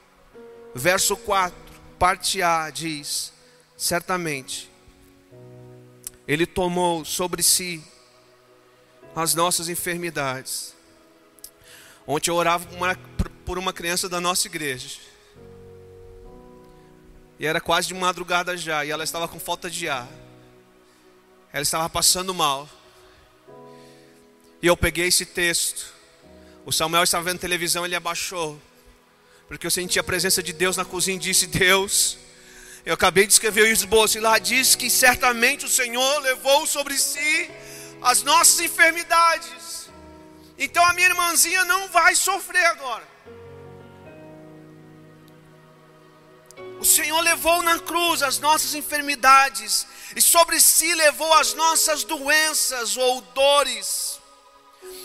verso 0.76 1.18
4, 1.18 1.58
parte 1.98 2.44
A, 2.44 2.70
diz: 2.70 3.34
Certamente, 3.76 4.70
Ele 6.28 6.46
tomou 6.46 7.04
sobre 7.04 7.42
si 7.42 7.84
as 9.16 9.34
nossas 9.34 9.70
enfermidades. 9.70 10.76
Ontem 12.06 12.30
eu 12.30 12.36
orava 12.36 12.68
por 12.68 12.76
uma, 12.76 12.96
por 13.44 13.58
uma 13.58 13.74
criança 13.74 14.08
da 14.08 14.22
nossa 14.22 14.46
igreja. 14.46 15.15
E 17.40 17.46
era 17.46 17.60
quase 17.60 17.88
de 17.88 17.94
madrugada 17.94 18.56
já, 18.56 18.86
e 18.86 18.92
ela 18.92 19.04
estava 19.04 19.28
com 19.28 19.40
falta 19.40 19.70
de 19.70 19.90
ar. 19.90 20.08
Ela 21.52 21.64
estava 21.64 21.90
passando 21.90 22.34
mal. 22.34 22.70
E 24.62 24.68
eu 24.68 24.76
peguei 24.76 25.08
esse 25.08 25.26
texto. 25.26 25.94
O 26.66 26.72
Samuel 26.72 27.04
estava 27.04 27.24
vendo 27.24 27.40
televisão, 27.40 27.86
ele 27.86 27.96
abaixou. 27.96 28.60
Porque 29.48 29.68
eu 29.68 29.72
senti 29.72 30.00
a 30.00 30.04
presença 30.04 30.42
de 30.42 30.54
Deus 30.54 30.76
na 30.78 30.86
cozinha 30.86 31.18
e 31.18 31.20
disse: 31.20 31.48
Deus, 31.48 32.18
eu 32.86 32.94
acabei 32.94 33.28
de 33.28 33.34
escrever 33.34 33.64
o 33.64 33.68
esboço, 33.68 34.18
e 34.18 34.22
lá 34.22 34.40
diz 34.40 34.76
que 34.76 34.90
certamente 34.90 35.66
o 35.66 35.70
Senhor 35.70 36.20
levou 36.22 36.66
sobre 36.66 36.98
si 36.98 37.52
as 38.02 38.24
nossas 38.24 38.60
enfermidades. 38.60 39.90
Então 40.58 40.84
a 40.86 40.94
minha 40.94 41.10
irmãzinha 41.10 41.66
não 41.66 41.90
vai 41.90 42.16
sofrer 42.16 42.66
agora. 42.66 43.15
O 46.80 46.86
Senhor 46.86 47.20
levou 47.22 47.62
na 47.62 47.80
cruz 47.80 48.22
as 48.22 48.40
nossas 48.40 48.76
enfermidades 48.76 49.88
e 50.16 50.22
sobre 50.22 50.60
si 50.60 50.94
levou 50.94 51.34
as 51.36 51.54
nossas 51.54 52.04
doenças 52.04 52.98
ou 52.98 53.22
dores. 53.22 54.20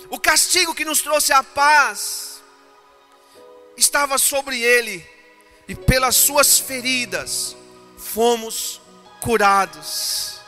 O 0.08 0.18
castigo 0.18 0.74
que 0.74 0.84
nos 0.84 1.00
trouxe 1.00 1.32
a 1.32 1.42
paz 1.42 2.42
estava 3.76 4.18
sobre 4.18 4.60
ele 4.60 5.08
e 5.68 5.74
pelas 5.74 6.16
suas 6.16 6.58
feridas 6.58 7.56
fomos 7.96 8.80
curados. 9.20 10.39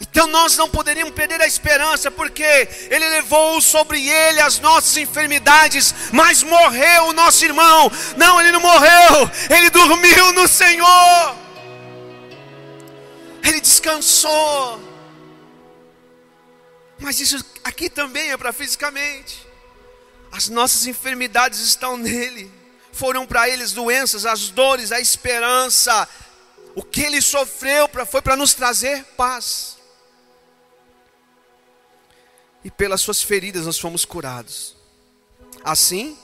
Então 0.00 0.26
nós 0.26 0.56
não 0.56 0.68
poderíamos 0.68 1.14
perder 1.14 1.40
a 1.40 1.46
esperança, 1.46 2.10
porque 2.10 2.42
Ele 2.90 3.08
levou 3.08 3.60
sobre 3.60 4.08
Ele 4.08 4.40
as 4.40 4.58
nossas 4.58 4.96
enfermidades, 4.96 5.94
mas 6.12 6.42
morreu 6.42 7.08
o 7.08 7.12
nosso 7.12 7.44
irmão. 7.44 7.90
Não, 8.16 8.40
ele 8.40 8.52
não 8.52 8.60
morreu, 8.60 9.30
ele 9.50 9.70
dormiu 9.70 10.32
no 10.32 10.48
Senhor, 10.48 11.36
ele 13.42 13.60
descansou. 13.60 14.82
Mas 16.98 17.20
isso 17.20 17.44
aqui 17.62 17.90
também 17.90 18.30
é 18.30 18.36
para 18.36 18.52
fisicamente. 18.52 19.46
As 20.32 20.48
nossas 20.48 20.86
enfermidades 20.86 21.60
estão 21.60 21.96
nele. 21.96 22.50
Foram 22.92 23.26
para 23.26 23.48
eles 23.48 23.72
doenças, 23.72 24.24
as 24.24 24.48
dores, 24.48 24.90
a 24.90 25.00
esperança. 25.00 26.08
O 26.74 26.82
que 26.82 27.02
ele 27.02 27.20
sofreu 27.20 27.88
foi 28.10 28.22
para 28.22 28.36
nos 28.36 28.54
trazer 28.54 29.04
paz 29.16 29.73
e 32.64 32.70
pelas 32.70 33.02
suas 33.02 33.22
feridas 33.22 33.66
nós 33.66 33.78
fomos 33.78 34.04
curados. 34.04 34.74
Assim, 35.62 36.16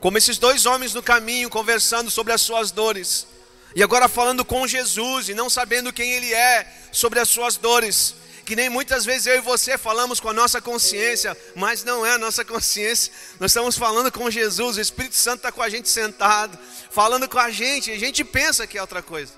como 0.00 0.18
esses 0.18 0.38
dois 0.38 0.66
homens 0.66 0.94
no 0.94 1.02
caminho 1.02 1.50
conversando 1.50 2.10
sobre 2.10 2.32
as 2.32 2.40
suas 2.40 2.70
dores, 2.70 3.26
e 3.74 3.82
agora 3.82 4.08
falando 4.08 4.44
com 4.44 4.66
Jesus 4.66 5.28
e 5.28 5.34
não 5.34 5.50
sabendo 5.50 5.92
quem 5.92 6.12
Ele 6.12 6.32
é 6.32 6.66
sobre 6.90 7.18
as 7.18 7.28
suas 7.28 7.56
dores, 7.56 8.14
que 8.44 8.54
nem 8.54 8.68
muitas 8.68 9.04
vezes 9.04 9.26
eu 9.26 9.36
e 9.36 9.40
você 9.40 9.76
falamos 9.76 10.20
com 10.20 10.28
a 10.28 10.32
nossa 10.32 10.60
consciência, 10.60 11.36
mas 11.54 11.82
não 11.82 12.04
é 12.04 12.12
a 12.12 12.18
nossa 12.18 12.44
consciência, 12.46 13.12
nós 13.40 13.50
estamos 13.50 13.76
falando 13.76 14.12
com 14.12 14.30
Jesus, 14.30 14.76
o 14.76 14.80
Espírito 14.80 15.16
Santo 15.16 15.38
está 15.38 15.52
com 15.52 15.62
a 15.62 15.68
gente 15.68 15.88
sentado, 15.88 16.58
falando 16.90 17.28
com 17.28 17.38
a 17.38 17.50
gente, 17.50 17.90
e 17.90 17.94
a 17.94 17.98
gente 17.98 18.24
pensa 18.24 18.66
que 18.66 18.78
é 18.78 18.80
outra 18.80 19.02
coisa, 19.02 19.32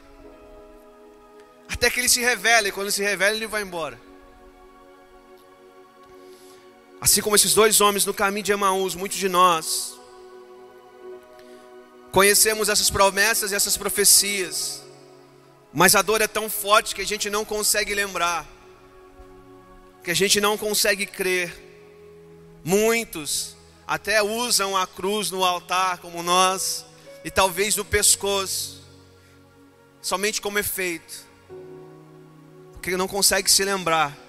até 1.69 1.91
que 1.91 2.01
Ele 2.01 2.09
se 2.09 2.21
revela, 2.21 2.69
e 2.69 2.73
quando 2.73 2.91
se 2.91 3.03
revela, 3.03 3.35
Ele 3.35 3.47
vai 3.47 3.63
embora. 3.63 4.06
Assim 7.01 7.21
como 7.21 7.37
esses 7.37 7.55
dois 7.55 7.81
homens 7.81 8.07
no 8.07 8.15
caminho 8.15 8.45
de 8.45 8.53
Emaús, 8.53 8.95
muitos 8.95 9.19
de 9.19 9.29
nós 9.29 9.95
conhecemos 12.11 12.71
essas 12.71 12.89
promessas 12.89 13.53
e 13.53 13.55
essas 13.55 13.77
profecias, 13.77 14.83
mas 15.71 15.95
a 15.95 16.01
dor 16.01 16.23
é 16.23 16.27
tão 16.27 16.49
forte 16.49 16.95
que 16.95 17.03
a 17.03 17.07
gente 17.07 17.29
não 17.29 17.45
consegue 17.45 17.95
lembrar, 17.95 18.47
que 20.03 20.11
a 20.11 20.15
gente 20.15 20.41
não 20.41 20.57
consegue 20.57 21.05
crer. 21.05 21.55
Muitos 22.65 23.55
até 23.87 24.23
usam 24.23 24.75
a 24.75 24.87
cruz 24.87 25.31
no 25.31 25.45
altar, 25.45 25.99
como 25.99 26.23
nós, 26.23 26.87
e 27.23 27.31
talvez 27.31 27.77
no 27.77 27.85
pescoço, 27.85 28.83
somente 30.01 30.41
como 30.41 30.59
efeito, 30.59 31.27
porque 32.73 32.97
não 32.97 33.07
consegue 33.07 33.51
se 33.51 33.63
lembrar 33.63 34.26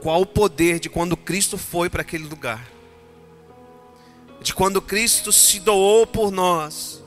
qual 0.00 0.22
o 0.22 0.26
poder 0.26 0.78
de 0.78 0.88
quando 0.88 1.16
Cristo 1.16 1.58
foi 1.58 1.90
para 1.90 2.02
aquele 2.02 2.24
lugar, 2.24 2.70
de 4.40 4.54
quando 4.54 4.80
Cristo 4.80 5.32
se 5.32 5.60
doou 5.60 6.06
por 6.06 6.30
nós. 6.30 7.02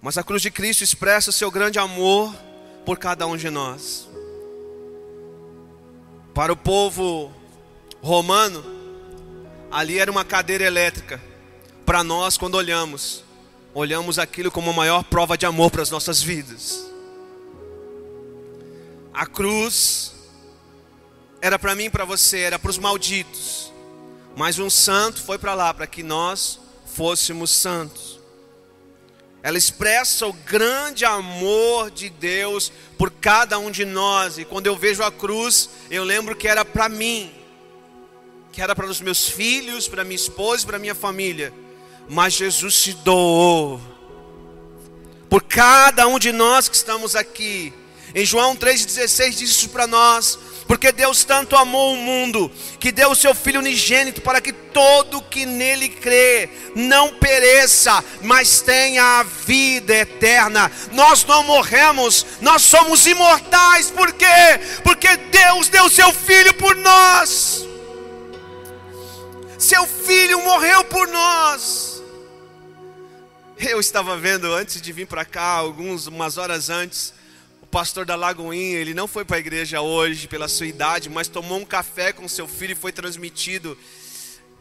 Mas 0.00 0.16
a 0.16 0.22
cruz 0.22 0.40
de 0.40 0.50
Cristo 0.50 0.84
expressa 0.84 1.30
o 1.30 1.32
seu 1.32 1.50
grande 1.50 1.78
amor 1.78 2.34
por 2.84 2.98
cada 2.98 3.26
um 3.26 3.36
de 3.36 3.50
nós. 3.50 4.08
Para 6.32 6.52
o 6.52 6.56
povo 6.56 7.32
romano, 8.00 8.64
ali 9.70 9.98
era 9.98 10.10
uma 10.10 10.24
cadeira 10.24 10.64
elétrica. 10.64 11.20
Para 11.84 12.04
nós, 12.04 12.36
quando 12.38 12.54
olhamos, 12.54 13.24
olhamos 13.74 14.18
aquilo 14.18 14.50
como 14.50 14.70
a 14.70 14.74
maior 14.74 15.02
prova 15.04 15.36
de 15.36 15.44
amor 15.44 15.70
para 15.70 15.82
as 15.82 15.90
nossas 15.90 16.22
vidas. 16.22 16.86
A 19.12 19.26
cruz 19.26 20.15
era 21.40 21.58
para 21.58 21.74
mim 21.74 21.90
para 21.90 22.04
você, 22.04 22.40
era 22.40 22.58
para 22.58 22.70
os 22.70 22.78
malditos. 22.78 23.72
Mas 24.36 24.58
um 24.58 24.68
santo 24.68 25.22
foi 25.22 25.38
para 25.38 25.54
lá 25.54 25.72
para 25.72 25.86
que 25.86 26.02
nós 26.02 26.58
fôssemos 26.94 27.50
santos. 27.50 28.20
Ela 29.42 29.58
expressa 29.58 30.26
o 30.26 30.32
grande 30.32 31.04
amor 31.04 31.90
de 31.90 32.10
Deus 32.10 32.72
por 32.98 33.10
cada 33.10 33.58
um 33.58 33.70
de 33.70 33.84
nós. 33.84 34.38
E 34.38 34.44
quando 34.44 34.66
eu 34.66 34.76
vejo 34.76 35.02
a 35.02 35.12
cruz, 35.12 35.70
eu 35.90 36.02
lembro 36.02 36.34
que 36.34 36.48
era 36.48 36.64
para 36.64 36.88
mim, 36.88 37.32
que 38.50 38.60
era 38.60 38.74
para 38.74 38.86
os 38.86 39.00
meus 39.00 39.28
filhos, 39.28 39.86
para 39.86 40.02
minha 40.02 40.16
esposa, 40.16 40.66
para 40.66 40.78
minha 40.78 40.94
família. 40.94 41.52
Mas 42.08 42.34
Jesus 42.34 42.74
se 42.74 42.92
doou 42.92 43.80
por 45.28 45.42
cada 45.42 46.06
um 46.06 46.18
de 46.18 46.32
nós 46.32 46.68
que 46.68 46.76
estamos 46.76 47.14
aqui. 47.14 47.72
Em 48.14 48.24
João 48.24 48.56
3,16 48.56 49.30
diz 49.30 49.50
isso 49.50 49.68
para 49.68 49.86
nós. 49.86 50.38
Porque 50.66 50.90
Deus 50.90 51.24
tanto 51.24 51.56
amou 51.56 51.94
o 51.94 51.96
mundo, 51.96 52.50
que 52.80 52.90
deu 52.90 53.10
o 53.10 53.16
seu 53.16 53.34
Filho 53.34 53.60
unigênito, 53.60 54.20
para 54.20 54.40
que 54.40 54.52
todo 54.52 55.22
que 55.22 55.46
nele 55.46 55.88
crê 55.88 56.48
não 56.74 57.14
pereça, 57.14 58.02
mas 58.22 58.60
tenha 58.60 59.20
a 59.20 59.22
vida 59.22 59.94
eterna. 59.94 60.70
Nós 60.92 61.24
não 61.24 61.44
morremos, 61.44 62.26
nós 62.40 62.62
somos 62.62 63.06
imortais, 63.06 63.90
por 63.90 64.12
quê? 64.12 64.26
Porque 64.82 65.16
Deus 65.16 65.68
deu 65.68 65.88
seu 65.88 66.12
Filho 66.12 66.52
por 66.54 66.74
nós. 66.74 67.64
Seu 69.58 69.86
Filho 69.86 70.42
morreu 70.42 70.84
por 70.84 71.06
nós. 71.06 72.02
Eu 73.58 73.80
estava 73.80 74.18
vendo 74.18 74.52
antes 74.52 74.82
de 74.82 74.92
vir 74.92 75.06
para 75.06 75.24
cá, 75.24 75.44
algumas 75.44 76.06
umas 76.06 76.36
horas 76.36 76.68
antes, 76.68 77.14
pastor 77.76 78.06
da 78.06 78.16
Lagoinha, 78.16 78.78
ele 78.78 78.94
não 78.94 79.06
foi 79.06 79.22
para 79.22 79.36
a 79.36 79.38
igreja 79.38 79.82
hoje 79.82 80.26
pela 80.26 80.48
sua 80.48 80.64
idade, 80.64 81.10
mas 81.10 81.28
tomou 81.28 81.58
um 81.58 81.64
café 81.66 82.10
com 82.10 82.26
seu 82.26 82.48
filho 82.48 82.72
e 82.72 82.74
foi 82.74 82.90
transmitido. 82.90 83.76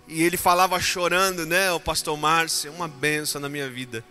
E 0.05 0.21
ele 0.21 0.35
falava 0.35 0.77
chorando, 0.81 1.45
né, 1.45 1.71
o 1.71 1.79
pastor 1.79 2.17
Márcio, 2.17 2.73
uma 2.73 2.89
benção 2.89 3.39
na 3.39 3.47
minha 3.47 3.69
vida. 3.69 4.03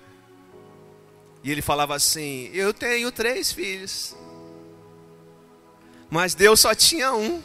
E 1.42 1.52
ele 1.52 1.60
falava 1.60 1.94
assim: 1.94 2.48
Eu 2.54 2.72
tenho 2.72 3.12
três 3.12 3.52
filhos, 3.52 4.16
mas 6.08 6.34
Deus 6.34 6.60
só 6.60 6.74
tinha 6.74 7.12
um. 7.12 7.42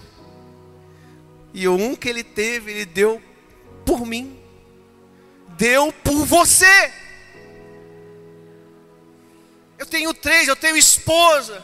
E 1.53 1.67
o 1.67 1.75
um 1.75 1.93
que 1.93 2.07
ele 2.07 2.23
teve, 2.23 2.71
ele 2.71 2.85
deu 2.85 3.21
por 3.85 4.05
mim, 4.05 4.39
deu 5.57 5.91
por 5.91 6.25
você. 6.25 6.89
Eu 9.79 9.85
tenho 9.85 10.13
três, 10.13 10.49
eu 10.49 10.57
tenho 10.57 10.75
esposa. 10.75 11.63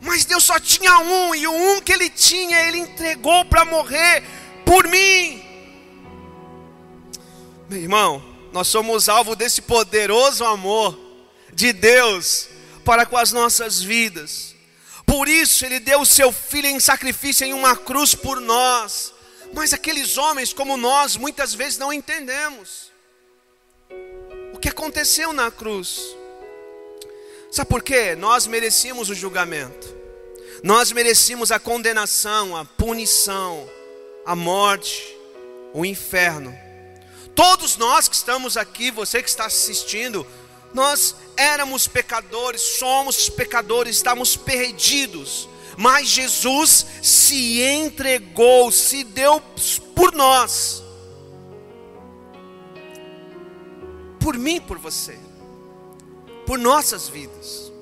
Mas 0.00 0.24
Deus 0.24 0.42
só 0.42 0.58
tinha 0.58 0.98
um, 0.98 1.34
e 1.34 1.46
o 1.46 1.52
um 1.52 1.80
que 1.80 1.92
ele 1.92 2.10
tinha, 2.10 2.60
ele 2.66 2.78
entregou 2.78 3.44
para 3.44 3.64
morrer 3.64 4.24
por 4.64 4.86
mim. 4.88 5.42
Meu 7.68 7.78
irmão, 7.78 8.22
nós 8.52 8.66
somos 8.66 9.08
alvo 9.08 9.36
desse 9.36 9.62
poderoso 9.62 10.44
amor 10.44 10.98
de 11.52 11.72
Deus 11.72 12.48
para 12.84 13.06
com 13.06 13.16
as 13.16 13.32
nossas 13.32 13.80
vidas. 13.80 14.54
Por 15.06 15.28
isso 15.28 15.64
ele 15.64 15.78
deu 15.78 16.00
o 16.00 16.06
seu 16.06 16.32
filho 16.32 16.66
em 16.66 16.80
sacrifício 16.80 17.46
em 17.46 17.54
uma 17.54 17.76
cruz 17.76 18.14
por 18.14 18.40
nós. 18.40 19.14
Mas 19.54 19.72
aqueles 19.72 20.18
homens 20.18 20.52
como 20.52 20.76
nós 20.76 21.16
muitas 21.16 21.54
vezes 21.54 21.78
não 21.78 21.92
entendemos 21.92 22.90
o 24.52 24.58
que 24.58 24.68
aconteceu 24.68 25.32
na 25.32 25.50
cruz. 25.50 26.16
Sabe 27.50 27.68
por 27.68 27.82
quê? 27.82 28.14
Nós 28.16 28.46
merecíamos 28.46 29.08
o 29.08 29.14
julgamento, 29.14 29.94
nós 30.62 30.90
merecíamos 30.92 31.52
a 31.52 31.58
condenação, 31.58 32.56
a 32.56 32.64
punição, 32.64 33.68
a 34.24 34.34
morte, 34.34 35.16
o 35.72 35.84
inferno. 35.84 36.56
Todos 37.34 37.76
nós 37.76 38.08
que 38.08 38.16
estamos 38.16 38.56
aqui, 38.56 38.90
você 38.90 39.22
que 39.22 39.28
está 39.28 39.46
assistindo, 39.46 40.26
nós 40.74 41.14
éramos 41.36 41.86
pecadores, 41.86 42.60
somos 42.60 43.28
pecadores, 43.28 43.96
estamos 43.96 44.36
perdidos, 44.36 45.48
mas 45.76 46.08
Jesus 46.08 46.86
se 47.02 47.62
entregou, 47.62 48.72
se 48.72 49.04
deu 49.04 49.40
por 49.94 50.12
nós, 50.12 50.82
por 54.18 54.36
mim, 54.36 54.60
por 54.60 54.78
você 54.78 55.25
por 56.46 56.58
nossas 56.58 57.08
vidas. 57.08 57.72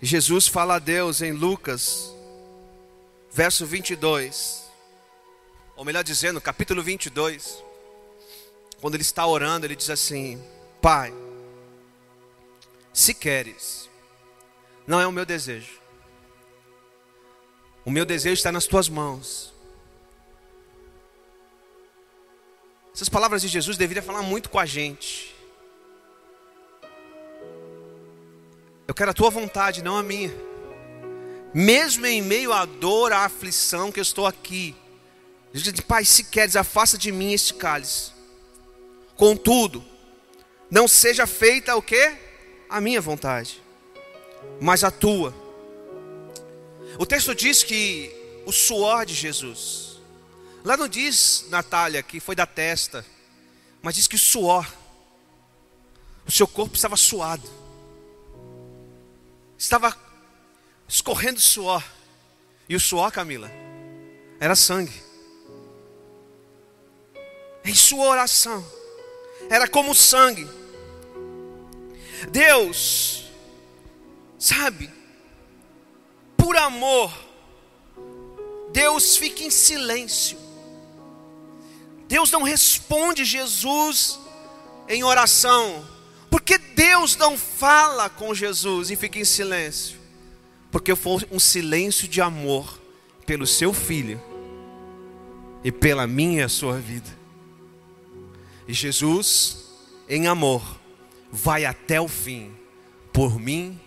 Jesus 0.00 0.48
fala 0.48 0.76
a 0.76 0.78
Deus 0.80 1.20
em 1.22 1.30
Lucas, 1.30 2.12
verso 3.30 3.64
22, 3.64 4.64
ou 5.76 5.84
melhor 5.84 6.02
dizendo, 6.02 6.40
capítulo 6.40 6.82
22, 6.82 7.62
quando 8.80 8.94
ele 8.94 9.02
está 9.02 9.24
orando, 9.24 9.64
ele 9.64 9.76
diz 9.76 9.90
assim: 9.90 10.42
Pai, 10.80 11.14
se 12.92 13.14
queres, 13.14 13.88
não 14.84 15.00
é 15.00 15.06
o 15.06 15.12
meu 15.12 15.24
desejo, 15.24 15.78
o 17.84 17.90
meu 17.90 18.04
desejo 18.04 18.34
está 18.34 18.50
nas 18.50 18.66
tuas 18.66 18.88
mãos. 18.88 19.52
Essas 22.94 23.08
palavras 23.08 23.40
de 23.40 23.48
Jesus 23.48 23.76
deveriam 23.76 24.04
falar 24.04 24.22
muito 24.22 24.50
com 24.50 24.58
a 24.58 24.66
gente. 24.66 25.31
Eu 28.92 28.94
quero 28.94 29.10
a 29.10 29.14
tua 29.14 29.30
vontade, 29.30 29.82
não 29.82 29.96
a 29.96 30.02
minha. 30.02 30.30
Mesmo 31.54 32.04
em 32.04 32.20
meio 32.20 32.52
à 32.52 32.66
dor, 32.66 33.10
à 33.10 33.20
aflição 33.20 33.90
que 33.90 33.98
eu 33.98 34.02
estou 34.02 34.26
aqui. 34.26 34.76
Diz, 35.50 35.72
Pai, 35.80 36.04
se 36.04 36.24
queres, 36.24 36.56
afasta 36.56 36.98
de 36.98 37.10
mim 37.10 37.32
este 37.32 37.54
cálice. 37.54 38.12
Contudo, 39.16 39.82
não 40.70 40.86
seja 40.86 41.26
feita 41.26 41.74
o 41.74 41.80
que? 41.80 42.18
A 42.68 42.82
minha 42.82 43.00
vontade, 43.00 43.62
mas 44.60 44.84
a 44.84 44.90
tua. 44.90 45.34
O 46.98 47.06
texto 47.06 47.34
diz 47.34 47.62
que 47.62 48.14
o 48.44 48.52
suor 48.52 49.06
de 49.06 49.14
Jesus, 49.14 50.02
lá 50.62 50.76
não 50.76 50.86
diz, 50.86 51.46
Natália, 51.48 52.02
que 52.02 52.20
foi 52.20 52.36
da 52.36 52.44
testa, 52.44 53.06
mas 53.80 53.94
diz 53.94 54.06
que 54.06 54.16
o 54.16 54.18
suor, 54.18 54.70
o 56.26 56.30
seu 56.30 56.46
corpo 56.46 56.76
estava 56.76 56.94
suado 56.94 57.61
estava 59.62 59.96
escorrendo 60.88 61.38
suor. 61.38 61.84
E 62.68 62.74
o 62.74 62.80
suor, 62.80 63.12
Camila, 63.12 63.50
era 64.40 64.56
sangue. 64.56 65.02
Em 67.64 67.74
sua 67.74 68.06
oração, 68.06 68.66
era 69.48 69.68
como 69.68 69.94
sangue. 69.94 70.48
Deus, 72.30 73.30
sabe, 74.36 74.90
por 76.36 76.56
amor, 76.56 77.12
Deus 78.72 79.16
fica 79.16 79.44
em 79.44 79.50
silêncio. 79.50 80.38
Deus 82.08 82.32
não 82.32 82.42
responde 82.42 83.24
Jesus 83.24 84.18
em 84.88 85.04
oração, 85.04 85.86
porque 86.32 86.56
Deus 86.56 87.14
não 87.14 87.36
fala 87.36 88.08
com 88.08 88.34
Jesus 88.34 88.90
e 88.90 88.96
fica 88.96 89.18
em 89.18 89.24
silêncio? 89.24 89.98
Porque 90.70 90.96
foi 90.96 91.28
um 91.30 91.38
silêncio 91.38 92.08
de 92.08 92.22
amor 92.22 92.80
pelo 93.26 93.46
seu 93.46 93.74
filho 93.74 94.18
e 95.62 95.70
pela 95.70 96.06
minha 96.06 96.40
e 96.40 96.42
a 96.42 96.48
sua 96.48 96.78
vida. 96.78 97.10
E 98.66 98.72
Jesus, 98.72 99.66
em 100.08 100.26
amor, 100.26 100.80
vai 101.30 101.66
até 101.66 102.00
o 102.00 102.08
fim 102.08 102.50
por 103.12 103.38
mim 103.38 103.78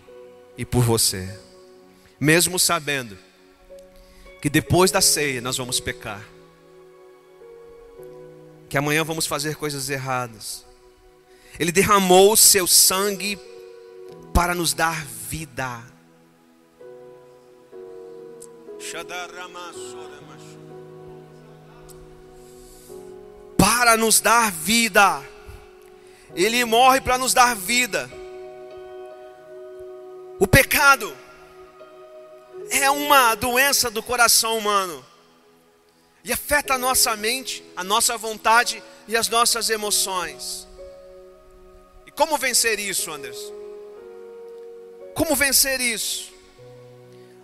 e 0.56 0.64
por 0.64 0.84
você, 0.84 1.36
mesmo 2.20 2.60
sabendo 2.60 3.18
que 4.40 4.48
depois 4.48 4.92
da 4.92 5.00
ceia 5.00 5.40
nós 5.40 5.56
vamos 5.56 5.80
pecar, 5.80 6.24
que 8.68 8.78
amanhã 8.78 9.02
vamos 9.02 9.26
fazer 9.26 9.56
coisas 9.56 9.90
erradas 9.90 10.64
ele 11.58 11.72
derramou 11.72 12.32
o 12.32 12.36
seu 12.36 12.66
sangue 12.66 13.38
para 14.34 14.54
nos 14.54 14.74
dar 14.74 15.04
vida. 15.06 15.82
Para 23.56 23.96
nos 23.96 24.20
dar 24.20 24.52
vida. 24.52 25.22
Ele 26.34 26.64
morre 26.64 27.00
para 27.00 27.16
nos 27.16 27.32
dar 27.32 27.56
vida. 27.56 28.10
O 30.38 30.46
pecado 30.46 31.16
é 32.70 32.90
uma 32.90 33.34
doença 33.34 33.90
do 33.90 34.02
coração 34.02 34.58
humano 34.58 35.04
e 36.22 36.32
afeta 36.32 36.74
a 36.74 36.78
nossa 36.78 37.16
mente, 37.16 37.64
a 37.74 37.82
nossa 37.82 38.18
vontade 38.18 38.82
e 39.08 39.16
as 39.16 39.28
nossas 39.28 39.70
emoções. 39.70 40.65
Como 42.16 42.38
vencer 42.38 42.78
isso, 42.78 43.10
Anderson? 43.12 43.54
Como 45.14 45.36
vencer 45.36 45.80
isso? 45.82 46.32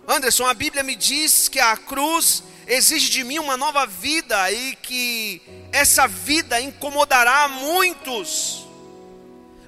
Anderson, 0.07 0.47
a 0.47 0.53
Bíblia 0.53 0.83
me 0.83 0.95
diz 0.95 1.47
que 1.47 1.59
a 1.59 1.77
cruz 1.77 2.43
exige 2.67 3.09
de 3.09 3.23
mim 3.23 3.37
uma 3.37 3.55
nova 3.55 3.85
vida 3.85 4.51
e 4.51 4.75
que 4.77 5.41
essa 5.71 6.07
vida 6.07 6.59
incomodará 6.59 7.47
muitos, 7.47 8.65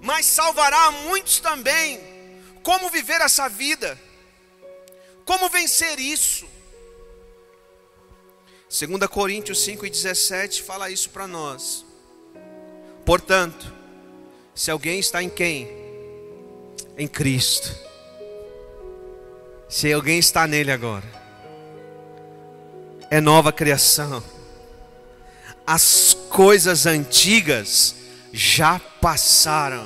mas 0.01 0.25
salvará 0.25 0.89
muitos 0.91 1.39
também. 1.39 1.99
Como 2.63 2.89
viver 2.89 3.21
essa 3.21 3.47
vida? 3.47 3.99
Como 5.23 5.49
vencer 5.49 5.99
isso? 5.99 6.47
2 8.69 9.07
Coríntios 9.07 9.59
5,17 9.65 10.63
fala 10.63 10.89
isso 10.89 11.11
para 11.11 11.27
nós. 11.27 11.85
Portanto, 13.05 13.74
se 14.55 14.71
alguém 14.71 14.97
está 14.97 15.21
em 15.21 15.29
quem? 15.29 15.69
Em 16.97 17.07
Cristo. 17.07 17.69
Se 19.69 19.91
alguém 19.93 20.17
está 20.17 20.47
nele 20.47 20.71
agora, 20.71 21.05
é 23.11 23.21
nova 23.21 23.51
criação. 23.51 24.23
As 25.67 26.15
coisas 26.29 26.85
antigas 26.87 27.95
já 28.33 28.79
passaram, 29.01 29.85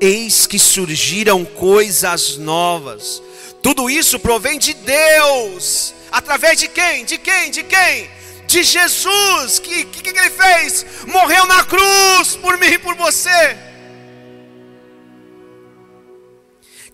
eis 0.00 0.46
que 0.46 0.58
surgiram 0.58 1.44
coisas 1.44 2.36
novas. 2.36 3.22
Tudo 3.62 3.88
isso 3.88 4.18
provém 4.18 4.58
de 4.58 4.74
Deus 4.74 5.94
Através 6.14 6.60
de 6.60 6.68
quem? 6.68 7.04
De 7.04 7.18
quem? 7.18 7.50
De 7.50 7.64
quem? 7.64 8.08
De 8.46 8.62
Jesus. 8.62 9.58
Que 9.58 9.84
que, 9.84 10.12
que 10.12 10.16
ele 10.16 10.30
fez? 10.30 10.86
Morreu 11.08 11.44
na 11.46 11.64
cruz 11.64 12.36
por 12.40 12.53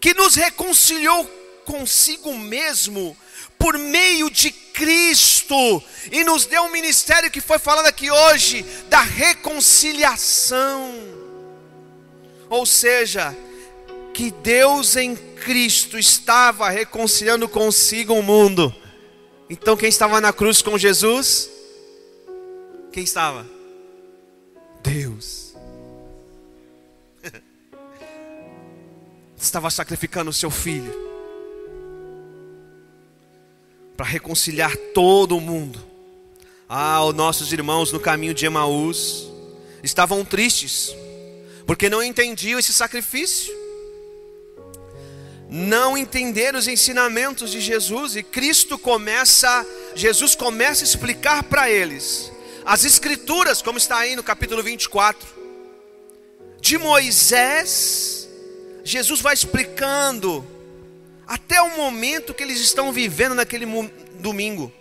Que 0.00 0.14
nos 0.14 0.34
reconciliou 0.34 1.24
consigo 1.64 2.36
mesmo 2.36 3.16
por 3.58 3.76
meio 3.78 4.30
de 4.30 4.50
Cristo 4.50 5.82
e 6.10 6.24
nos 6.24 6.46
deu 6.46 6.62
um 6.62 6.70
ministério 6.70 7.30
que 7.30 7.40
foi 7.40 7.58
falado 7.58 7.86
aqui 7.86 8.10
hoje 8.10 8.64
da 8.88 9.00
reconciliação. 9.02 10.94
Ou 12.48 12.64
seja, 12.64 13.36
que 14.14 14.30
Deus 14.30 14.96
em 14.96 15.14
Cristo 15.14 15.98
estava 15.98 16.70
reconciliando 16.70 17.48
consigo 17.48 18.14
o 18.14 18.22
mundo 18.22 18.74
então 19.50 19.76
quem 19.76 19.88
estava 19.88 20.20
na 20.20 20.32
cruz 20.32 20.62
com 20.62 20.78
Jesus? 20.78 21.50
Quem 22.92 23.02
estava? 23.02 23.44
Deus. 24.80 25.39
Estava 29.40 29.70
sacrificando 29.70 30.30
o 30.30 30.34
seu 30.34 30.50
filho 30.50 30.92
para 33.96 34.06
reconciliar 34.06 34.76
todo 34.94 35.36
o 35.36 35.40
mundo. 35.40 35.80
Ah, 36.68 37.04
os 37.04 37.14
nossos 37.14 37.52
irmãos 37.52 37.92
no 37.92 38.00
caminho 38.00 38.32
de 38.32 38.46
Emaús 38.46 39.26
estavam 39.82 40.24
tristes, 40.24 40.94
porque 41.66 41.88
não 41.88 42.02
entendiam 42.02 42.58
esse 42.58 42.72
sacrifício 42.72 43.60
não 45.50 45.98
entender 45.98 46.54
os 46.54 46.68
ensinamentos 46.68 47.50
de 47.50 47.60
Jesus 47.60 48.14
e 48.14 48.22
Cristo 48.22 48.78
começa, 48.78 49.66
Jesus 49.96 50.36
começa 50.36 50.84
a 50.84 50.86
explicar 50.86 51.42
para 51.42 51.68
eles 51.68 52.30
as 52.64 52.84
escrituras, 52.84 53.60
como 53.60 53.76
está 53.76 53.98
aí 53.98 54.14
no 54.14 54.22
capítulo 54.22 54.62
24. 54.62 55.28
De 56.60 56.78
Moisés, 56.78 58.19
Jesus 58.90 59.20
vai 59.20 59.34
explicando 59.34 60.44
até 61.24 61.62
o 61.62 61.76
momento 61.76 62.34
que 62.34 62.42
eles 62.42 62.58
estão 62.58 62.92
vivendo 62.92 63.36
naquele 63.36 63.64
domingo, 64.18 64.72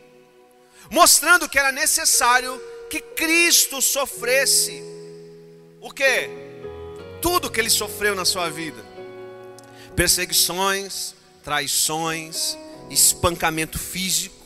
mostrando 0.90 1.48
que 1.48 1.60
era 1.60 1.72
necessário 1.72 2.60
que 2.90 3.02
Cristo 3.02 3.80
sofresse. 3.84 4.82
O 5.80 5.92
que? 5.92 6.28
Tudo 7.22 7.52
que 7.52 7.60
ele 7.60 7.70
sofreu 7.70 8.16
na 8.16 8.26
sua 8.26 8.50
vida. 8.50 8.84
Perseguições, 9.96 11.14
traições, 11.44 12.58
espancamento 12.90 13.78
físico, 13.78 14.44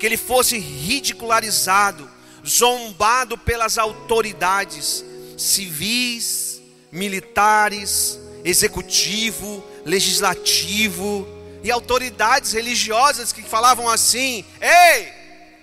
que 0.00 0.04
ele 0.04 0.16
fosse 0.16 0.58
ridicularizado, 0.58 2.10
zombado 2.44 3.38
pelas 3.38 3.78
autoridades 3.78 5.04
civis, 5.38 6.60
militares, 6.90 8.18
executivo, 8.44 9.64
legislativo 9.84 11.26
e 11.62 11.70
autoridades 11.70 12.52
religiosas 12.52 13.32
que 13.32 13.42
falavam 13.42 13.88
assim: 13.88 14.44
"Ei, 14.60 15.10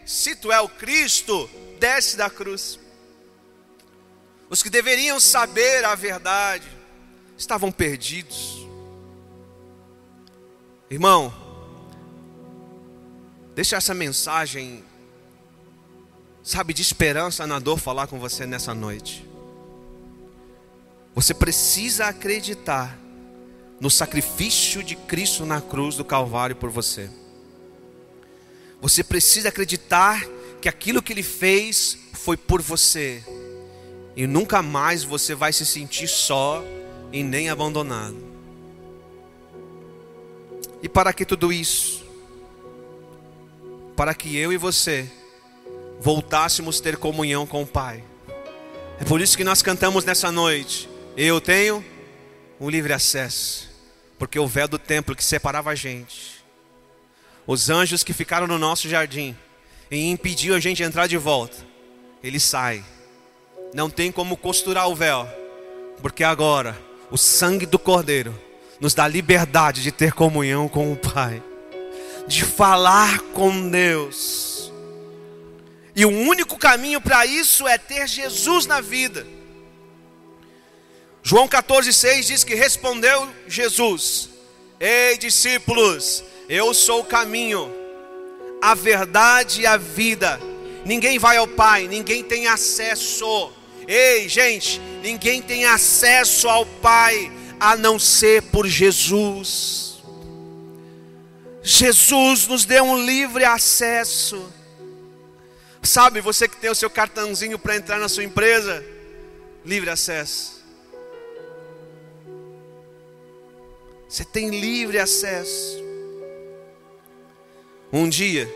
se 0.06 0.36
tu 0.36 0.52
é 0.52 0.60
o 0.60 0.68
Cristo, 0.68 1.50
desce 1.80 2.18
da 2.18 2.30
cruz". 2.30 2.80
Os 4.50 4.62
que 4.62 4.70
deveriam 4.70 5.18
saber 5.20 5.86
a 5.86 5.96
verdade 5.96 6.68
estavam 7.38 7.72
perdidos. 7.72 8.68
Irmão, 10.90 11.34
deixa 13.56 13.78
essa 13.78 13.94
mensagem, 13.94 14.84
sabe, 16.44 16.74
de 16.74 16.82
esperança 16.82 17.48
na 17.48 17.60
dor 17.60 17.80
falar 17.80 18.08
com 18.08 18.20
você 18.20 18.46
nessa 18.46 18.74
noite. 18.74 19.31
Você 21.14 21.34
precisa 21.34 22.06
acreditar 22.06 22.98
no 23.80 23.90
sacrifício 23.90 24.84
de 24.84 24.96
Cristo 24.96 25.46
na 25.46 25.60
cruz 25.60 25.96
do 25.96 26.06
Calvário 26.06 26.56
por 26.56 26.70
você. 26.70 27.10
Você 28.80 29.04
precisa 29.04 29.50
acreditar 29.50 30.26
que 30.62 30.70
aquilo 30.70 31.02
que 31.02 31.12
Ele 31.12 31.24
fez 31.24 31.98
foi 32.14 32.38
por 32.38 32.62
você. 32.62 33.24
E 34.16 34.28
nunca 34.28 34.62
mais 34.62 35.04
você 35.04 35.34
vai 35.34 35.52
se 35.52 35.66
sentir 35.66 36.08
só 36.08 36.64
e 37.12 37.24
nem 37.24 37.50
abandonado. 37.50 38.18
E 40.84 40.88
para 40.88 41.14
que 41.14 41.26
tudo 41.26 41.52
isso? 41.52 42.06
Para 43.96 44.14
que 44.14 44.38
eu 44.38 44.54
e 44.54 44.58
você 44.58 45.10
voltássemos 46.00 46.80
a 46.80 46.84
ter 46.84 46.98
comunhão 46.98 47.46
com 47.46 47.62
o 47.62 47.68
Pai. 47.68 48.04
É 49.00 49.04
por 49.04 49.22
isso 49.22 49.38
que 49.38 49.44
nós 49.44 49.62
cantamos 49.62 50.06
nessa 50.06 50.32
noite. 50.32 50.91
Eu 51.18 51.42
tenho 51.42 51.84
o 52.58 52.70
livre 52.70 52.94
acesso, 52.94 53.70
porque 54.18 54.40
o 54.40 54.48
véu 54.48 54.68
do 54.68 54.80
templo 54.80 55.16
que 55.16 55.24
separava 55.24 55.70
a 55.70 55.76
gente, 55.76 56.42
os 57.46 57.70
anjos 57.70 58.02
que 58.02 58.14
ficaram 58.14 58.48
no 58.48 58.58
nosso 58.58 58.88
jardim 58.88 59.36
e 59.90 60.10
impediu 60.10 60.56
a 60.56 60.60
gente 60.60 60.78
de 60.78 60.84
entrar 60.84 61.08
de 61.08 61.18
volta, 61.18 61.58
ele 62.24 62.40
sai. 62.40 62.84
Não 63.74 63.90
tem 63.90 64.10
como 64.10 64.38
costurar 64.38 64.88
o 64.88 64.96
véu, 64.96 65.28
porque 66.02 66.24
agora 66.24 66.80
o 67.10 67.18
sangue 67.18 67.66
do 67.66 67.78
Cordeiro 67.78 68.34
nos 68.80 68.94
dá 68.94 69.06
liberdade 69.06 69.84
de 69.84 69.92
ter 69.92 70.14
comunhão 70.14 70.70
com 70.70 70.94
o 70.94 70.96
Pai, 70.96 71.44
de 72.26 72.46
falar 72.46 73.20
com 73.34 73.70
Deus. 73.70 74.72
E 75.94 76.06
o 76.06 76.10
único 76.10 76.58
caminho 76.58 77.02
para 77.02 77.26
isso 77.26 77.68
é 77.68 77.78
ter 77.78 78.08
Jesus 78.08 78.66
na 78.66 78.80
vida. 78.80 79.28
João 81.24 81.48
14,6 81.48 82.24
diz 82.24 82.44
que 82.44 82.56
respondeu 82.56 83.30
Jesus: 83.48 84.30
Ei, 84.80 85.18
discípulos, 85.18 86.24
eu 86.50 86.74
sou 86.74 87.02
o 87.02 87.06
caminho, 87.06 87.72
a 88.62 88.74
verdade 88.74 89.62
e 89.62 89.68
a 89.68 89.78
vida. 89.78 90.40
Ninguém 90.84 91.20
vai 91.20 91.38
ao 91.38 91.48
Pai, 91.48 91.88
ninguém 91.88 92.24
tem 92.24 92.48
acesso. 92.48 93.54
Ei, 93.88 94.28
gente, 94.28 94.80
ninguém 95.04 95.42
tem 95.42 95.66
acesso 95.66 96.50
ao 96.50 96.66
Pai 96.66 97.32
a 97.60 97.78
não 97.78 98.00
ser 98.00 98.42
por 98.44 98.66
Jesus. 98.66 100.02
Jesus 101.62 102.48
nos 102.48 102.66
deu 102.66 102.84
um 102.84 103.06
livre 103.06 103.46
acesso. 103.46 104.52
Sabe, 105.84 106.22
você 106.22 106.48
que 106.48 106.58
tem 106.58 106.70
o 106.70 106.76
seu 106.76 106.90
cartãozinho 106.90 107.60
para 107.60 107.76
entrar 107.76 108.00
na 108.00 108.10
sua 108.10 108.24
empresa, 108.24 108.84
livre 109.64 109.90
acesso. 109.90 110.61
Você 114.12 114.26
tem 114.26 114.50
livre 114.50 115.00
acesso. 115.00 115.82
Um 117.94 118.10
dia, 118.10 118.54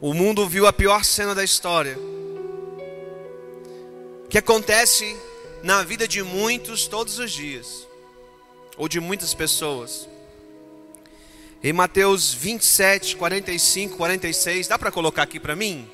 o 0.00 0.12
mundo 0.12 0.48
viu 0.48 0.66
a 0.66 0.72
pior 0.72 1.04
cena 1.04 1.36
da 1.36 1.44
história. 1.44 1.96
Que 4.28 4.38
acontece 4.38 5.16
na 5.62 5.84
vida 5.84 6.08
de 6.08 6.20
muitos 6.20 6.88
todos 6.88 7.20
os 7.20 7.30
dias, 7.30 7.86
ou 8.76 8.88
de 8.88 8.98
muitas 8.98 9.32
pessoas. 9.34 10.08
Em 11.62 11.72
Mateus 11.72 12.34
27, 12.34 13.14
45, 13.14 13.96
46, 13.96 14.66
dá 14.66 14.76
para 14.76 14.90
colocar 14.90 15.22
aqui 15.22 15.38
para 15.38 15.54
mim? 15.54 15.88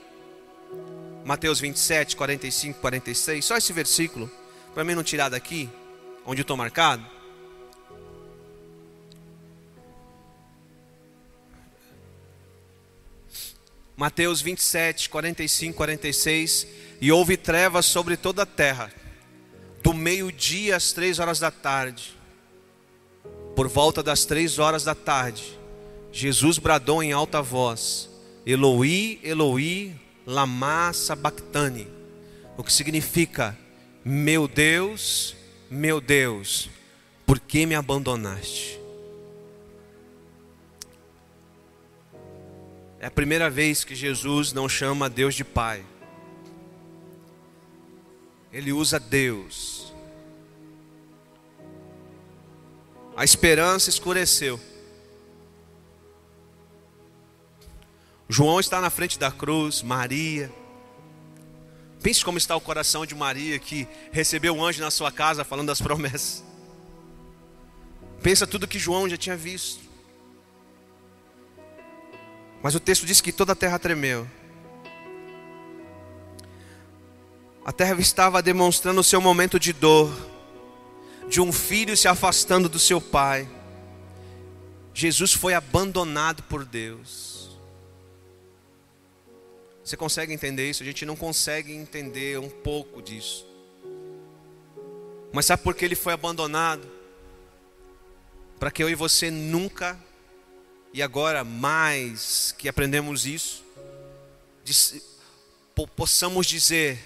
Mateus 1.27 1.61
27, 1.61 2.17
45, 2.17 2.81
46, 2.81 3.45
só 3.45 3.59
esse 3.59 3.73
versículo, 3.75 4.31
para 4.73 4.83
mim 4.83 4.95
não 4.95 5.03
tirar 5.03 5.29
daqui, 5.29 5.69
onde 6.25 6.41
eu 6.41 6.45
estou 6.45 6.57
marcado. 6.57 7.13
Mateus 13.97 14.41
27, 14.41 15.09
45, 15.09 15.77
46. 15.77 16.67
E 17.01 17.13
houve 17.13 17.37
trevas 17.37 17.87
sobre 17.87 18.17
toda 18.17 18.43
a 18.43 18.47
terra, 18.47 18.91
do 19.83 19.93
meio-dia 19.93 20.77
às 20.77 20.93
três 20.93 21.19
horas 21.19 21.39
da 21.39 21.51
tarde. 21.51 22.17
Por 23.55 23.69
volta 23.69 24.03
das 24.03 24.25
três 24.25 24.59
horas 24.59 24.85
da 24.85 24.95
tarde, 24.95 25.59
Jesus 26.11 26.59
bradou 26.59 27.03
em 27.03 27.13
alta 27.13 27.43
voz: 27.43 28.09
Eloi, 28.47 29.21
Eloi, 29.23 29.95
lama 30.27 30.93
sabachthani. 30.93 31.87
O 32.57 32.65
que 32.65 32.73
significa: 32.73 33.57
Meu 34.05 34.49
Deus, 34.49 35.37
meu 35.71 36.01
Deus, 36.01 36.71
por 37.27 37.39
que 37.39 37.67
me 37.67 37.75
abandonaste? 37.75 38.84
É 43.05 43.07
a 43.07 43.11
primeira 43.11 43.51
vez 43.51 43.85
que 43.85 43.95
Jesus 43.95 44.55
não 44.55 44.67
chama 44.67 45.11
Deus 45.11 45.35
de 45.35 45.45
Pai. 45.45 45.85
Ele 48.51 48.73
usa 48.73 48.99
Deus. 48.99 49.93
A 53.15 53.23
esperança 53.23 53.91
escureceu. 53.91 54.59
João 58.27 58.59
está 58.59 58.81
na 58.81 58.89
frente 58.89 59.19
da 59.19 59.31
cruz, 59.31 59.83
Maria. 59.83 60.51
Pense 62.03 62.25
como 62.25 62.39
está 62.39 62.57
o 62.57 62.61
coração 62.63 63.05
de 63.05 63.15
Maria 63.15 63.59
que 63.59 63.87
recebeu 64.13 64.55
um 64.57 64.65
anjo 64.65 64.81
na 64.81 64.91
sua 64.91 65.13
casa 65.13 65.45
falando 65.45 65.67
das 65.67 65.79
promessas. 65.79 66.43
Pensa 68.23 68.47
tudo 68.47 68.67
que 68.67 68.79
João 68.79 69.07
já 69.11 69.19
tinha 69.19 69.37
visto. 69.37 69.84
Mas 72.65 72.75
o 72.75 72.81
texto 72.81 73.05
diz 73.05 73.21
que 73.21 73.31
toda 73.31 73.53
a 73.53 73.55
terra 73.55 73.79
tremeu. 73.79 74.27
A 77.63 77.71
terra 77.71 78.01
estava 78.01 78.41
demonstrando 78.41 79.03
o 79.03 79.05
seu 79.05 79.21
momento 79.21 79.61
de 79.61 79.71
dor, 79.71 80.11
de 81.29 81.43
um 81.43 81.53
filho 81.53 81.95
se 81.95 82.09
afastando 82.09 82.67
do 82.67 82.79
seu 82.79 83.03
pai. 83.03 83.47
Jesus 84.95 85.35
foi 85.35 85.53
abandonado 85.53 86.43
por 86.45 86.65
Deus. 86.65 87.51
Você 89.85 89.95
consegue 89.95 90.33
entender 90.33 90.71
isso? 90.71 90.83
A 90.83 90.87
gente 90.87 91.05
não 91.05 91.17
consegue 91.17 91.71
entender 91.71 92.39
um 92.39 92.49
pouco 92.49 93.03
disso. 93.03 93.47
Mas 95.35 95.45
sabe 95.45 95.63
por 95.63 95.75
que 95.75 95.85
ele 95.85 95.95
foi 95.95 96.15
abandonado? 96.15 96.91
Para 98.59 98.71
que 98.71 98.83
eu 98.83 98.89
e 98.89 98.95
você 98.95 99.31
nunca 99.31 100.01
e 100.95 101.03
agora, 101.03 101.43
mais 101.43 102.55
que 102.57 102.69
aprendemos 102.69 103.27
isso, 103.27 103.65
possamos 105.97 106.47
dizer: 106.47 107.05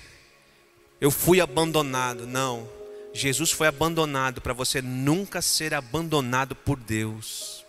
Eu 1.00 1.10
fui 1.10 1.40
abandonado. 1.40 2.26
Não, 2.26 2.68
Jesus 3.14 3.50
foi 3.50 3.66
abandonado 3.66 4.42
para 4.42 4.52
você 4.52 4.82
nunca 4.82 5.40
ser 5.40 5.72
abandonado 5.72 6.54
por 6.54 6.78
Deus. 6.78 7.64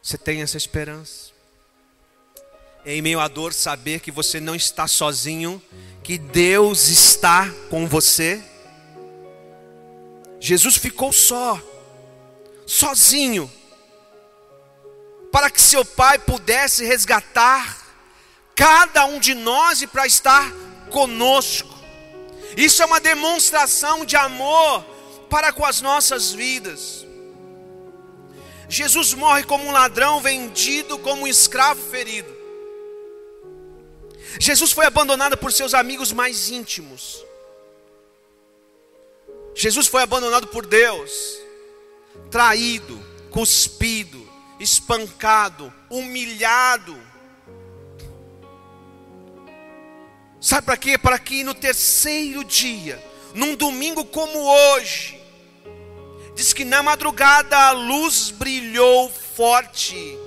Você 0.00 0.16
tem 0.16 0.40
essa 0.40 0.56
esperança? 0.56 1.32
Em 2.86 3.02
meio 3.02 3.18
à 3.18 3.26
dor, 3.26 3.52
saber 3.52 3.98
que 3.98 4.12
você 4.12 4.38
não 4.38 4.54
está 4.54 4.86
sozinho, 4.86 5.60
que 6.04 6.18
Deus 6.18 6.86
está 6.86 7.50
com 7.68 7.88
você. 7.88 8.40
Jesus 10.38 10.76
ficou 10.76 11.12
só 11.12 11.60
sozinho, 12.66 13.50
para 15.30 15.50
que 15.50 15.60
seu 15.60 15.84
pai 15.84 16.18
pudesse 16.18 16.84
resgatar 16.84 17.82
cada 18.54 19.04
um 19.06 19.18
de 19.18 19.34
nós 19.34 19.82
e 19.82 19.86
para 19.86 20.06
estar 20.06 20.52
conosco. 20.90 21.74
Isso 22.56 22.82
é 22.82 22.86
uma 22.86 23.00
demonstração 23.00 24.04
de 24.04 24.16
amor 24.16 24.84
para 25.28 25.52
com 25.52 25.64
as 25.64 25.80
nossas 25.80 26.32
vidas. 26.32 27.04
Jesus 28.68 29.12
morre 29.12 29.42
como 29.42 29.64
um 29.64 29.72
ladrão 29.72 30.20
vendido, 30.20 30.98
como 30.98 31.22
um 31.22 31.26
escravo 31.26 31.82
ferido. 31.90 32.32
Jesus 34.38 34.72
foi 34.72 34.86
abandonado 34.86 35.36
por 35.36 35.52
seus 35.52 35.74
amigos 35.74 36.12
mais 36.12 36.48
íntimos. 36.48 37.24
Jesus 39.54 39.86
foi 39.86 40.02
abandonado 40.02 40.48
por 40.48 40.66
Deus 40.66 41.43
traído, 42.30 43.00
cuspido, 43.30 44.28
espancado, 44.58 45.72
humilhado. 45.90 46.96
Sabe 50.40 50.66
para 50.66 50.76
quê? 50.76 50.98
Para 50.98 51.18
que 51.18 51.42
no 51.42 51.54
terceiro 51.54 52.44
dia, 52.44 53.02
num 53.34 53.54
domingo 53.54 54.04
como 54.04 54.38
hoje, 54.38 55.20
diz 56.34 56.52
que 56.52 56.64
na 56.64 56.82
madrugada 56.82 57.56
a 57.56 57.70
luz 57.70 58.30
brilhou 58.30 59.10
forte, 59.36 60.18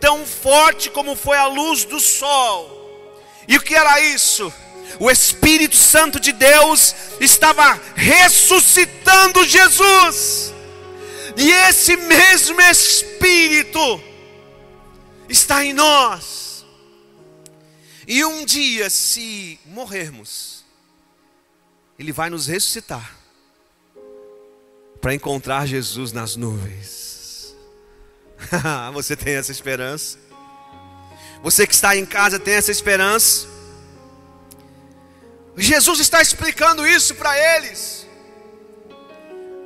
tão 0.00 0.26
forte 0.26 0.90
como 0.90 1.14
foi 1.14 1.36
a 1.36 1.46
luz 1.46 1.84
do 1.84 2.00
sol. 2.00 2.82
E 3.46 3.56
o 3.56 3.60
que 3.60 3.74
era 3.74 4.00
isso? 4.00 4.52
O 4.98 5.10
Espírito 5.10 5.76
Santo 5.76 6.20
de 6.20 6.32
Deus 6.32 6.94
estava 7.20 7.80
ressuscitando 7.94 9.44
Jesus. 9.44 10.51
E 11.36 11.50
esse 11.50 11.96
mesmo 11.96 12.60
Espírito 12.60 14.00
está 15.28 15.64
em 15.64 15.72
nós. 15.72 16.64
E 18.06 18.24
um 18.24 18.44
dia, 18.44 18.90
se 18.90 19.58
morrermos, 19.64 20.64
Ele 21.98 22.12
vai 22.12 22.28
nos 22.28 22.46
ressuscitar 22.46 23.16
para 25.00 25.14
encontrar 25.14 25.66
Jesus 25.66 26.12
nas 26.12 26.36
nuvens. 26.36 27.54
Você 28.92 29.16
tem 29.16 29.34
essa 29.34 29.52
esperança? 29.52 30.18
Você 31.42 31.66
que 31.66 31.74
está 31.74 31.96
em 31.96 32.06
casa 32.06 32.38
tem 32.38 32.54
essa 32.54 32.70
esperança? 32.70 33.48
Jesus 35.56 36.00
está 36.00 36.22
explicando 36.22 36.86
isso 36.86 37.14
para 37.14 37.36
eles 37.56 38.01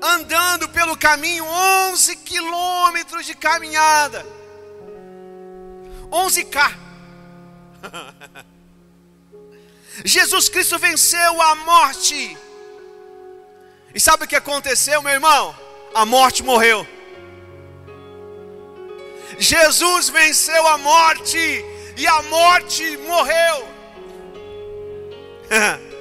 andando 0.02 0.68
pelo 0.68 0.96
caminho 0.96 1.44
11 1.44 2.16
quilômetros 2.16 3.26
de 3.26 3.34
caminhada. 3.34 4.26
11K. 6.10 6.74
Jesus 10.04 10.48
Cristo 10.48 10.78
venceu 10.78 11.42
a 11.42 11.54
morte. 11.54 12.36
E 13.94 14.00
sabe 14.00 14.24
o 14.24 14.28
que 14.28 14.36
aconteceu, 14.36 15.00
meu 15.02 15.12
irmão? 15.12 15.56
A 15.94 16.04
morte 16.04 16.42
morreu. 16.42 16.86
Jesus 19.38 20.08
venceu 20.08 20.66
a 20.66 20.78
morte 20.78 21.64
e 21.96 22.06
a 22.06 22.22
morte 22.22 22.96
morreu. 22.98 23.68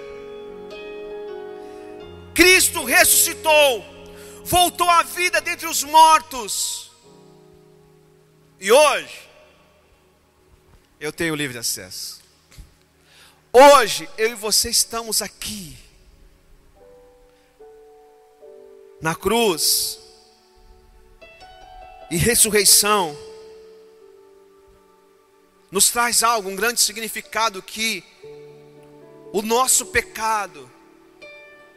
Cristo 2.35 2.83
ressuscitou 2.83 3.95
voltou 4.45 4.87
à 4.87 5.01
vida 5.01 5.41
dentre 5.41 5.67
os 5.67 5.83
mortos. 5.83 6.91
E 8.59 8.71
hoje, 8.71 9.27
eu 10.99 11.11
tenho 11.11 11.35
livre 11.35 11.57
acesso. 11.57 12.21
Hoje, 13.51 14.07
eu 14.17 14.31
e 14.31 14.35
você 14.35 14.69
estamos 14.69 15.21
aqui, 15.21 15.77
na 19.01 19.15
cruz, 19.15 19.99
e 22.11 22.17
ressurreição, 22.17 23.17
nos 25.71 25.89
traz 25.89 26.21
algo, 26.21 26.49
um 26.49 26.55
grande 26.55 26.79
significado 26.79 27.61
que 27.61 28.03
o 29.33 29.41
nosso 29.41 29.87
pecado, 29.87 30.71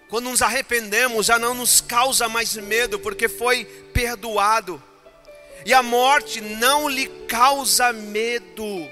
quando 0.09 0.31
nos 0.31 0.43
arrependemos, 0.43 1.27
já 1.27 1.39
não 1.39 1.55
nos 1.55 1.81
causa 1.81 2.29
mais 2.29 2.57
medo, 2.57 2.99
porque 2.99 3.29
foi 3.29 3.65
perdoado. 3.93 4.83
E 5.65 5.75
a 5.75 5.83
morte 5.83 6.41
não 6.41 6.89
lhe 6.89 7.07
causa 7.27 7.93
medo. 7.93 8.89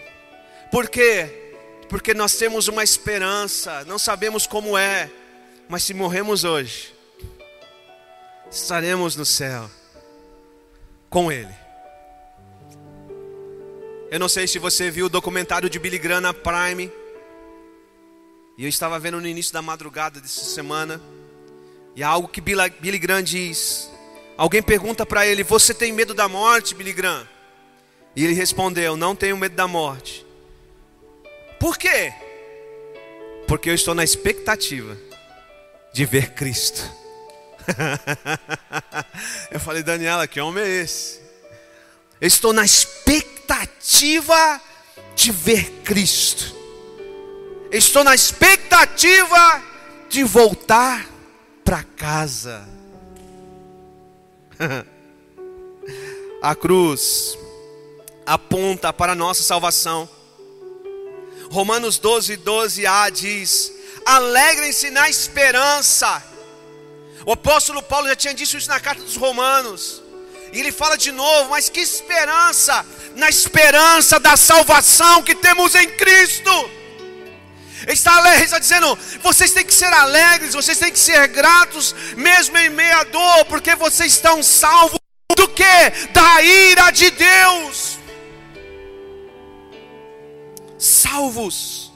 Por 0.71 0.89
quê? 0.89 1.55
Porque 1.89 2.13
nós 2.13 2.35
temos 2.37 2.69
uma 2.69 2.83
esperança, 2.83 3.85
não 3.85 3.99
sabemos 3.99 4.47
como 4.47 4.77
é, 4.77 5.11
mas 5.69 5.85
se 5.85 5.95
morremos 5.95 6.45
hoje, 6.45 6.95
estaremos 8.51 9.17
no 9.17 9.25
céu 9.25 9.71
com 11.09 11.31
Ele. 11.31 11.55
Eu 14.11 14.21
não 14.21 14.29
sei 14.29 14.47
se 14.47 14.59
você 14.59 14.91
viu 14.91 15.07
o 15.07 15.09
documentário 15.09 15.69
de 15.71 15.79
Billy 15.79 15.99
Graham 15.99 16.21
na 16.21 16.35
Prime. 16.35 16.93
E 18.59 18.65
eu 18.65 18.69
estava 18.69 18.99
vendo 18.99 19.21
no 19.21 19.27
início 19.27 19.53
da 19.53 19.61
madrugada 19.61 20.21
dessa 20.21 20.45
semana. 20.45 21.01
E 21.95 22.03
há 22.03 22.09
algo 22.09 22.29
que 22.29 22.41
Billy 22.41 22.99
Graham 22.99 23.23
diz. 23.23 23.91
Alguém 24.37 24.63
pergunta 24.63 25.05
para 25.05 25.27
ele: 25.27 25.43
Você 25.45 25.75
tem 25.75 25.93
medo 25.93 26.15
da 26.15 26.29
morte, 26.29 26.75
Billy 26.75 26.93
Graham? 26.93 27.29
E 28.15 28.25
ele 28.25 28.33
respondeu: 28.33 28.97
Não 28.97 29.15
tenho 29.15 29.37
medo 29.37 29.55
da 29.55 29.69
morte. 29.69 30.25
Por 31.59 31.77
quê? 31.77 32.13
Porque 33.47 33.71
eu 33.71 33.75
estou 33.75 33.95
na 33.95 34.05
expectativa 34.05 34.97
de 35.93 36.05
ver 36.05 36.33
Cristo. 36.33 36.83
eu 39.51 39.59
falei, 39.59 39.83
Daniela, 39.83 40.27
que 40.27 40.41
homem 40.41 40.63
é 40.65 40.83
esse? 40.83 41.21
Eu 42.21 42.29
estou 42.29 42.53
na 42.53 42.65
expectativa 42.65 44.61
de 45.15 45.31
ver 45.33 45.71
Cristo. 45.83 46.55
Estou 47.71 48.05
na 48.05 48.15
expectativa 48.15 49.63
de 50.09 50.23
voltar 50.25 51.07
para 51.65 51.83
casa. 51.83 52.67
A 56.43 56.55
cruz 56.55 57.37
aponta 58.25 58.93
para 58.93 59.13
a 59.13 59.17
nossa 59.17 59.43
salvação. 59.43 60.09
Romanos 61.51 61.99
12, 61.99 62.37
12a 62.39 63.11
diz: 63.11 63.73
Alegrem-se 64.05 64.91
na 64.91 65.09
esperança. 65.09 66.23
O 67.25 67.33
apóstolo 67.33 67.83
Paulo 67.83 68.07
já 68.07 68.15
tinha 68.15 68.35
dito 68.35 68.57
isso 68.57 68.69
na 68.69 68.79
carta 68.79 69.03
dos 69.03 69.17
Romanos. 69.17 70.03
E 70.53 70.61
ele 70.61 70.71
fala 70.71 70.97
de 70.97 71.11
novo, 71.11 71.51
mas 71.51 71.69
que 71.69 71.81
esperança! 71.81 72.87
Na 73.17 73.29
esperança 73.29 74.21
da 74.21 74.37
salvação 74.37 75.23
que 75.23 75.35
temos 75.35 75.75
em 75.75 75.89
Cristo. 75.97 76.71
Ele 77.87 77.95
está 77.95 78.17
alegre, 78.17 78.45
está 78.45 78.59
dizendo: 78.59 78.99
vocês 79.23 79.53
têm 79.53 79.65
que 79.65 79.73
ser 79.73 79.93
alegres, 79.93 80.55
vocês 80.55 80.77
têm 80.77 80.91
que 80.91 80.99
ser 80.99 81.29
gratos, 81.29 81.95
mesmo 82.17 82.59
em 82.59 82.69
meia 82.69 83.05
dor, 83.05 83.45
porque 83.45 83.77
vocês 83.77 84.13
estão 84.13 84.43
salvos 84.43 84.99
do 85.37 85.49
que? 85.49 85.91
Da 86.13 86.43
ira 86.43 86.91
de 86.91 87.11
Deus. 87.11 87.99
Salvos. 90.77 91.93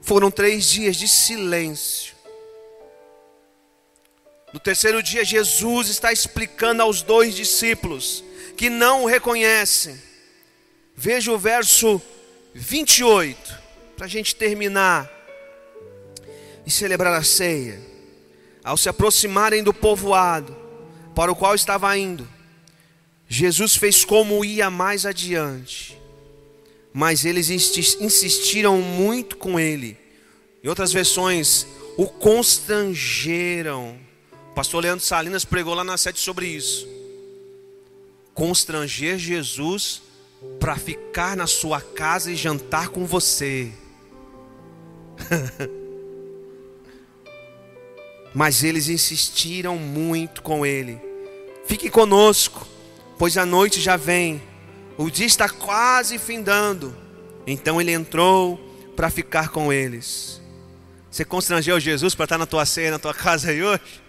Foram 0.00 0.30
três 0.30 0.64
dias 0.70 0.96
de 0.96 1.06
silêncio. 1.06 2.16
No 4.54 4.58
terceiro 4.58 5.02
dia, 5.02 5.26
Jesus 5.26 5.88
está 5.88 6.10
explicando 6.10 6.82
aos 6.82 7.02
dois 7.02 7.36
discípulos 7.36 8.24
que 8.56 8.70
não 8.70 9.02
o 9.02 9.06
reconhecem. 9.06 10.02
Veja 10.96 11.30
o 11.30 11.38
verso 11.38 12.00
28 12.54 13.57
para 13.98 14.06
a 14.06 14.08
gente 14.08 14.36
terminar 14.36 15.10
e 16.64 16.70
celebrar 16.70 17.12
a 17.14 17.24
ceia, 17.24 17.80
ao 18.62 18.76
se 18.76 18.88
aproximarem 18.88 19.60
do 19.60 19.74
povoado 19.74 20.56
para 21.16 21.32
o 21.32 21.34
qual 21.34 21.52
estava 21.52 21.98
indo, 21.98 22.28
Jesus 23.26 23.74
fez 23.74 24.04
como 24.04 24.44
ia 24.44 24.70
mais 24.70 25.04
adiante, 25.04 26.00
mas 26.92 27.24
eles 27.24 27.50
insistiram 27.50 28.80
muito 28.80 29.36
com 29.36 29.58
ele. 29.58 29.98
Em 30.62 30.68
outras 30.68 30.92
versões, 30.92 31.66
o 31.96 32.06
constrangeram. 32.06 33.98
O 34.52 34.54
pastor 34.54 34.84
Leandro 34.84 35.04
Salinas 35.04 35.44
pregou 35.44 35.74
lá 35.74 35.82
na 35.82 35.98
sete 35.98 36.20
sobre 36.20 36.46
isso. 36.46 36.88
Constranger 38.32 39.18
Jesus 39.18 40.02
para 40.60 40.76
ficar 40.76 41.36
na 41.36 41.48
sua 41.48 41.80
casa 41.80 42.30
e 42.30 42.36
jantar 42.36 42.90
com 42.90 43.04
você. 43.04 43.72
Mas 48.34 48.62
eles 48.62 48.88
insistiram 48.88 49.76
muito 49.76 50.42
com 50.42 50.64
ele. 50.64 51.00
Fique 51.66 51.90
conosco, 51.90 52.66
pois 53.18 53.36
a 53.36 53.44
noite 53.44 53.80
já 53.80 53.96
vem. 53.96 54.42
O 54.96 55.10
dia 55.10 55.26
está 55.26 55.48
quase 55.48 56.18
findando. 56.18 56.96
Então 57.46 57.80
ele 57.80 57.92
entrou 57.92 58.58
para 58.94 59.10
ficar 59.10 59.48
com 59.50 59.72
eles. 59.72 60.40
Você 61.10 61.24
constrangeu 61.24 61.80
Jesus 61.80 62.14
para 62.14 62.24
estar 62.24 62.38
na 62.38 62.46
tua 62.46 62.66
ceia, 62.66 62.90
na 62.90 62.98
tua 62.98 63.14
casa 63.14 63.50
aí 63.50 63.62
hoje? 63.62 64.02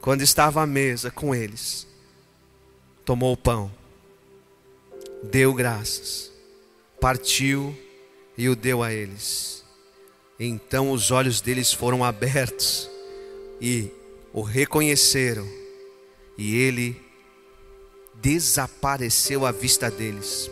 Quando 0.00 0.22
estava 0.22 0.62
à 0.62 0.66
mesa 0.66 1.10
com 1.10 1.34
eles, 1.34 1.86
tomou 3.04 3.34
o 3.34 3.36
pão, 3.36 3.70
deu 5.22 5.52
graças, 5.52 6.32
partiu 6.98 7.76
e 8.40 8.48
o 8.48 8.56
deu 8.56 8.82
a 8.82 8.90
eles. 8.90 9.62
Então 10.38 10.92
os 10.92 11.10
olhos 11.10 11.42
deles 11.42 11.74
foram 11.74 12.02
abertos 12.02 12.88
e 13.60 13.90
o 14.32 14.40
reconheceram, 14.40 15.46
e 16.38 16.56
ele 16.56 16.98
desapareceu 18.14 19.44
à 19.44 19.52
vista 19.52 19.90
deles. 19.90 20.50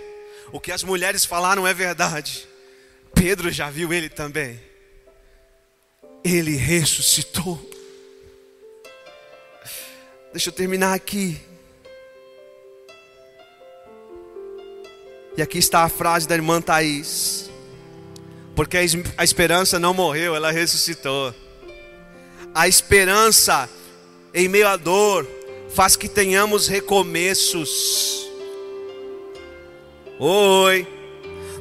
O 0.52 0.60
que 0.60 0.70
as 0.70 0.82
mulheres 0.82 1.24
falaram 1.24 1.66
é 1.66 1.72
verdade. 1.72 2.46
Pedro 3.14 3.50
já 3.50 3.70
viu 3.70 3.92
ele 3.92 4.10
também. 4.10 4.60
Ele 6.22 6.54
ressuscitou. 6.54 7.58
Deixa 10.32 10.50
eu 10.50 10.52
terminar 10.52 10.92
aqui. 10.92 11.40
E 15.36 15.42
aqui 15.42 15.58
está 15.58 15.84
a 15.84 15.88
frase 15.88 16.28
da 16.28 16.34
irmã 16.34 16.60
Thais. 16.60 17.50
Porque 18.54 18.76
a 19.16 19.24
esperança 19.24 19.78
não 19.78 19.94
morreu, 19.94 20.34
ela 20.36 20.50
ressuscitou. 20.50 21.34
A 22.54 22.68
esperança 22.68 23.68
em 24.34 24.48
meio 24.48 24.68
à 24.68 24.76
dor 24.76 25.26
faz 25.70 25.96
que 25.96 26.08
tenhamos 26.08 26.68
recomeços. 26.68 28.27
Oi. 30.18 30.86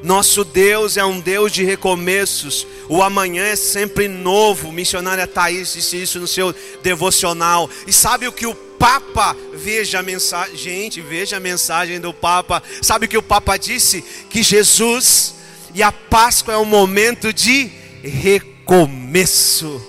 Nosso 0.03 0.43
Deus 0.43 0.97
é 0.97 1.05
um 1.05 1.19
Deus 1.19 1.51
de 1.51 1.63
recomeços. 1.63 2.65
O 2.89 3.03
amanhã 3.03 3.43
é 3.43 3.55
sempre 3.55 4.07
novo. 4.07 4.71
Missionária 4.71 5.27
Thaís 5.27 5.73
disse 5.73 6.01
isso 6.01 6.19
no 6.19 6.27
seu 6.27 6.53
devocional. 6.81 7.69
E 7.85 7.93
sabe 7.93 8.27
o 8.27 8.31
que 8.31 8.47
o 8.47 8.55
Papa, 8.55 9.35
veja 9.53 9.99
a 9.99 10.03
mensagem, 10.03 10.55
gente, 10.55 11.01
veja 11.01 11.37
a 11.37 11.39
mensagem 11.39 11.99
do 11.99 12.13
Papa. 12.13 12.61
Sabe 12.81 13.05
o 13.05 13.09
que 13.09 13.17
o 13.17 13.23
Papa 13.23 13.57
disse? 13.57 14.03
Que 14.29 14.43
Jesus 14.43 15.35
e 15.73 15.81
a 15.83 15.91
Páscoa 15.91 16.53
é 16.53 16.57
um 16.57 16.65
momento 16.65 17.33
de 17.33 17.71
recomeço. 18.03 19.81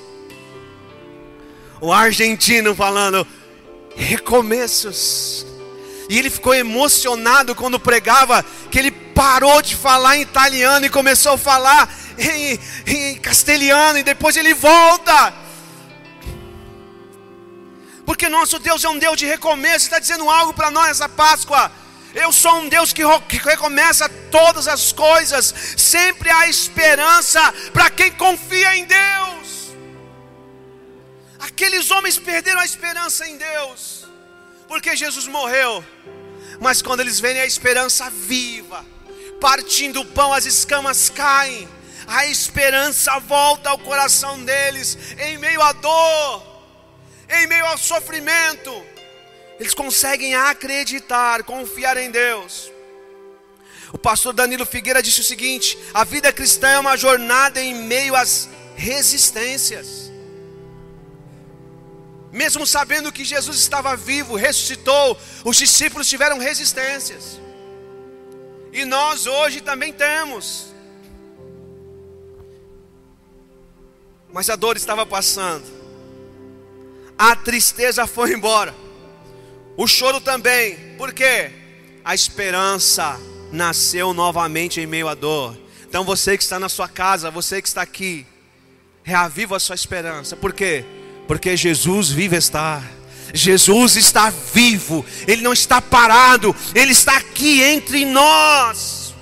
O 1.81 1.93
argentino 1.93 2.75
falando, 2.75 3.27
recomeços. 3.95 5.47
E 6.09 6.19
ele 6.19 6.31
ficou 6.31 6.55
emocionado 6.55 7.55
quando 7.55 7.79
pregava, 7.79 8.45
que 8.71 8.79
ele 8.79 8.91
parou 8.91 9.61
de 9.61 9.77
falar 9.77 10.17
em 10.17 10.23
italiano 10.23 10.87
e 10.87 10.91
começou 10.91 11.33
a 11.33 11.39
falar 11.39 11.93
em, 12.19 12.59
em 12.87 13.17
castelhano, 13.17 13.99
e 13.99 14.03
depois 14.03 14.37
ele 14.37 14.55
volta. 14.55 15.35
Porque 18.07 18.27
nosso 18.29 18.59
Deus 18.59 18.83
é 18.85 18.89
um 18.89 18.99
Deus 18.99 19.19
de 19.19 19.27
recomeço, 19.27 19.85
está 19.85 19.99
dizendo 19.99 20.31
algo 20.31 20.55
para 20.55 20.71
nós 20.71 20.89
essa 20.89 21.09
Páscoa. 21.09 21.71
Eu 22.15 22.33
sou 22.33 22.61
um 22.61 22.69
Deus 22.69 22.93
que, 22.93 23.03
recomeça 23.37 24.09
todas 24.31 24.67
as 24.67 24.93
coisas, 24.93 25.55
sempre 25.77 26.31
há 26.31 26.49
esperança 26.49 27.53
para 27.73 27.91
quem 27.91 28.11
confia 28.13 28.77
em 28.77 28.87
Deus. 28.87 29.73
Aqueles 31.39 31.91
homens 31.91 32.19
perderam 32.19 32.61
a 32.61 32.65
esperança 32.65 33.29
em 33.29 33.37
Deus, 33.37 33.98
porque 34.69 34.95
Jesus 34.95 35.27
morreu, 35.27 35.83
mas 36.61 36.83
quando 36.83 37.01
eles 37.01 37.19
veem 37.19 37.41
a 37.41 37.47
esperança 37.47 38.11
viva, 38.11 38.85
partindo 39.41 40.01
o 40.03 40.05
pão, 40.05 40.33
as 40.33 40.45
escamas 40.45 41.09
caem, 41.09 41.67
a 42.07 42.27
esperança 42.27 43.19
volta 43.19 43.71
ao 43.71 43.79
coração 43.79 44.45
deles, 44.45 44.97
em 45.19 45.39
meio 45.39 45.63
à 45.63 45.73
dor, 45.73 46.47
em 47.31 47.47
meio 47.47 47.67
ao 47.67 47.79
sofrimento, 47.79 48.87
eles 49.59 49.75
conseguem 49.75 50.35
acreditar, 50.35 51.43
confiar 51.43 51.97
em 51.97 52.11
Deus. 52.11 52.71
O 53.93 53.99
pastor 53.99 54.33
Danilo 54.33 54.67
Figueira 54.67 55.03
disse 55.03 55.21
o 55.21 55.25
seguinte: 55.25 55.79
a 55.95 56.05
vida 56.05 56.33
cristã 56.33 56.69
é 56.69 56.79
uma 56.79 56.97
jornada 56.97 57.61
em 57.61 57.75
meio 57.75 58.15
às 58.15 58.49
resistências. 58.77 59.98
Mesmo 62.33 62.67
sabendo 62.67 63.13
que 63.13 63.25
Jesus 63.25 63.59
estava 63.59 63.97
vivo, 63.97 64.37
ressuscitou, 64.37 65.19
os 65.45 65.57
discípulos 65.57 66.09
tiveram 66.09 66.39
resistências. 66.39 67.41
E 68.73 68.85
nós 68.85 69.27
hoje 69.27 69.61
também 69.61 69.93
temos. 69.93 70.75
Mas 74.33 74.51
a 74.51 74.57
dor 74.57 74.77
estava 74.77 75.07
passando 75.07 75.79
a 77.19 77.35
tristeza 77.35 78.07
foi 78.07 78.33
embora, 78.33 78.73
o 79.77 79.89
choro 79.89 80.21
também, 80.21 80.95
por 80.97 81.13
quê? 81.13 81.51
A 82.05 82.15
esperança 82.15 83.19
nasceu 83.51 84.15
novamente 84.15 84.81
em 84.81 84.87
meio 84.87 85.09
à 85.09 85.15
dor. 85.15 85.59
Então 85.89 86.05
você 86.05 86.39
que 86.39 86.45
está 86.45 86.61
na 86.61 86.69
sua 86.69 86.89
casa, 86.89 87.31
você 87.31 87.61
que 87.61 87.67
está 87.67 87.83
aqui, 87.83 88.25
reaviva 89.03 89.57
a 89.57 89.61
sua 89.61 89.75
esperança, 89.75 90.37
por 90.37 90.53
quê? 90.53 90.85
Porque 91.29 91.57
Jesus 91.57 92.09
vive 92.09 92.37
está. 92.37 92.83
Jesus 93.35 93.97
está 93.97 94.31
vivo, 94.31 95.05
Ele 95.27 95.43
não 95.43 95.53
está 95.53 95.83
parado, 95.83 96.57
Ele 96.75 96.93
está 96.93 97.19
aqui 97.19 97.63
entre 97.63 98.07
nós. 98.07 99.15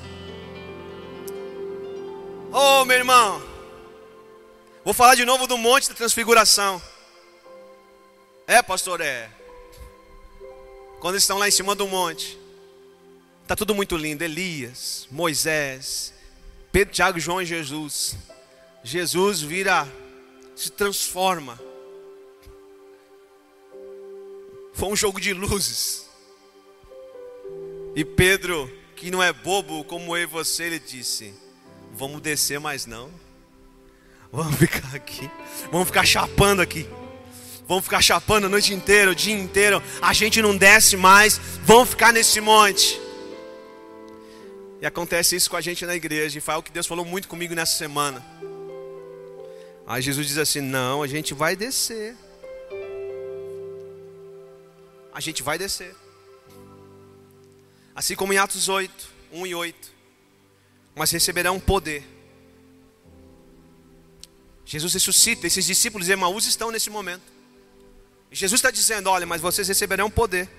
Oh, 2.52 2.84
meu 2.84 2.96
irmão, 2.96 3.42
vou 4.84 4.94
falar 4.94 5.16
de 5.16 5.24
novo 5.24 5.48
do 5.48 5.58
Monte 5.58 5.88
da 5.88 5.94
Transfiguração. 5.96 6.80
É, 8.46 8.62
pastor, 8.62 9.00
é. 9.00 9.28
Quando 11.00 11.14
eles 11.14 11.24
estão 11.24 11.38
lá 11.38 11.48
em 11.48 11.50
cima 11.50 11.74
do 11.74 11.86
monte, 11.88 12.38
está 13.42 13.56
tudo 13.56 13.74
muito 13.74 13.96
lindo. 13.96 14.22
Elias, 14.22 15.08
Moisés, 15.10 16.14
Pedro, 16.70 16.94
Tiago, 16.94 17.18
João 17.18 17.42
e 17.42 17.46
Jesus. 17.46 18.16
Jesus 18.84 19.42
vira, 19.42 19.86
se 20.54 20.70
transforma. 20.70 21.60
Foi 24.76 24.90
um 24.90 24.96
jogo 24.96 25.18
de 25.18 25.32
luzes. 25.32 26.04
E 27.94 28.04
Pedro, 28.04 28.70
que 28.94 29.10
não 29.10 29.22
é 29.22 29.32
bobo 29.32 29.82
como 29.84 30.14
eu 30.14 30.24
e 30.24 30.26
você, 30.26 30.64
ele 30.64 30.78
disse: 30.78 31.32
Vamos 31.94 32.20
descer, 32.20 32.60
mas 32.60 32.84
não. 32.84 33.10
Vamos 34.30 34.56
ficar 34.56 34.94
aqui. 34.94 35.30
Vamos 35.72 35.86
ficar 35.86 36.04
chapando 36.04 36.60
aqui. 36.60 36.86
Vamos 37.66 37.84
ficar 37.84 38.02
chapando 38.02 38.44
a 38.44 38.48
noite 38.50 38.74
inteira, 38.74 39.10
o 39.10 39.14
dia 39.14 39.34
inteiro. 39.34 39.82
A 40.02 40.12
gente 40.12 40.42
não 40.42 40.54
desce 40.54 40.94
mais. 40.94 41.40
Vamos 41.64 41.88
ficar 41.88 42.12
nesse 42.12 42.38
monte. 42.38 43.00
E 44.82 44.84
acontece 44.84 45.36
isso 45.36 45.48
com 45.48 45.56
a 45.56 45.62
gente 45.62 45.86
na 45.86 45.96
igreja. 45.96 46.36
E 46.36 46.40
foi 46.42 46.54
o 46.54 46.62
que 46.62 46.70
Deus 46.70 46.86
falou 46.86 47.04
muito 47.06 47.28
comigo 47.28 47.54
nessa 47.54 47.78
semana. 47.78 48.22
Aí 49.86 50.02
Jesus 50.02 50.26
diz 50.26 50.36
assim: 50.36 50.60
Não, 50.60 51.02
a 51.02 51.06
gente 51.06 51.32
vai 51.32 51.56
descer. 51.56 52.14
A 55.16 55.20
gente 55.20 55.42
vai 55.42 55.56
descer. 55.56 55.96
Assim 57.94 58.14
como 58.14 58.34
em 58.34 58.36
Atos 58.36 58.68
8, 58.68 58.92
1 59.32 59.46
e 59.46 59.54
8. 59.54 59.92
Mas 60.94 61.10
receberão 61.10 61.58
poder. 61.58 62.06
Jesus 64.66 64.92
ressuscita. 64.92 65.46
Esses 65.46 65.64
discípulos 65.64 66.06
de 66.06 66.12
Emaús 66.12 66.44
estão 66.44 66.70
nesse 66.70 66.90
momento. 66.90 67.22
Jesus 68.30 68.58
está 68.58 68.70
dizendo: 68.70 69.08
olha, 69.08 69.24
mas 69.24 69.40
vocês 69.40 69.66
receberão 69.66 70.10
poder 70.10 70.50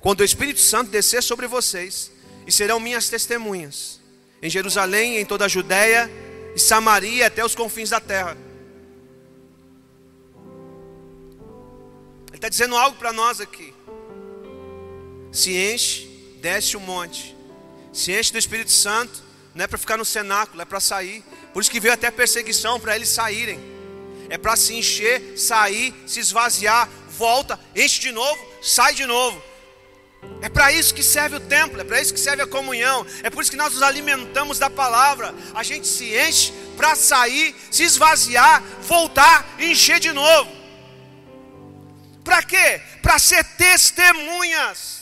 quando 0.00 0.22
o 0.22 0.24
Espírito 0.24 0.58
Santo 0.58 0.90
descer 0.90 1.22
sobre 1.22 1.46
vocês 1.46 2.10
e 2.48 2.50
serão 2.50 2.80
minhas 2.80 3.08
testemunhas 3.08 4.00
em 4.42 4.50
Jerusalém, 4.50 5.18
em 5.18 5.24
toda 5.24 5.44
a 5.44 5.48
Judéia 5.48 6.10
e 6.56 6.58
Samaria 6.58 7.28
até 7.28 7.44
os 7.44 7.54
confins 7.54 7.90
da 7.90 8.00
terra. 8.00 8.36
Ele 12.26 12.34
está 12.34 12.48
dizendo 12.48 12.74
algo 12.76 12.96
para 12.96 13.12
nós 13.12 13.40
aqui. 13.40 13.72
Se 15.32 15.56
enche, 15.56 16.06
desce 16.40 16.76
o 16.76 16.80
monte, 16.80 17.36
se 17.92 18.12
enche 18.12 18.32
do 18.32 18.38
Espírito 18.38 18.70
Santo, 18.70 19.22
não 19.54 19.64
é 19.64 19.66
para 19.66 19.78
ficar 19.78 19.96
no 19.96 20.04
cenáculo, 20.04 20.62
é 20.62 20.64
para 20.64 20.80
sair. 20.80 21.24
Por 21.52 21.60
isso 21.60 21.70
que 21.70 21.80
veio 21.80 21.94
até 21.94 22.10
perseguição 22.10 22.78
para 22.78 22.94
eles 22.94 23.08
saírem. 23.08 23.58
É 24.28 24.38
para 24.38 24.54
se 24.54 24.74
encher, 24.74 25.36
sair, 25.36 25.92
se 26.06 26.20
esvaziar, 26.20 26.88
volta, 27.18 27.58
enche 27.74 28.00
de 28.00 28.12
novo, 28.12 28.40
sai 28.62 28.94
de 28.94 29.04
novo. 29.04 29.42
É 30.40 30.48
para 30.48 30.72
isso 30.72 30.94
que 30.94 31.02
serve 31.02 31.36
o 31.36 31.40
templo, 31.40 31.80
é 31.80 31.84
para 31.84 32.00
isso 32.00 32.14
que 32.14 32.20
serve 32.20 32.42
a 32.42 32.46
comunhão, 32.46 33.06
é 33.22 33.30
por 33.30 33.42
isso 33.42 33.50
que 33.50 33.56
nós 33.56 33.72
nos 33.72 33.82
alimentamos 33.82 34.58
da 34.58 34.70
palavra. 34.70 35.34
A 35.54 35.62
gente 35.62 35.88
se 35.88 36.14
enche 36.14 36.52
para 36.76 36.94
sair, 36.94 37.54
se 37.70 37.82
esvaziar, 37.82 38.62
voltar 38.82 39.56
encher 39.58 39.98
de 39.98 40.12
novo. 40.12 40.50
Para 42.22 42.42
quê? 42.42 42.80
Para 43.02 43.18
ser 43.18 43.42
testemunhas. 43.56 44.99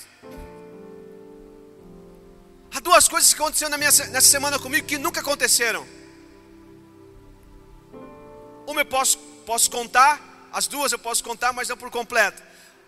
Há 2.78 2.80
duas 2.80 3.08
coisas 3.08 3.34
que 3.34 3.42
aconteceram 3.42 3.76
minha, 3.76 3.90
nessa 3.90 4.20
semana 4.20 4.56
comigo 4.56 4.86
que 4.86 4.98
nunca 4.98 5.18
aconteceram. 5.20 5.84
Uma 8.68 8.82
eu 8.82 8.86
posso, 8.86 9.18
posso 9.44 9.68
contar 9.68 10.48
as 10.52 10.68
duas 10.68 10.92
eu 10.92 10.98
posso 10.98 11.24
contar, 11.24 11.52
mas 11.52 11.68
não 11.68 11.76
por 11.76 11.90
completo. 11.90 12.40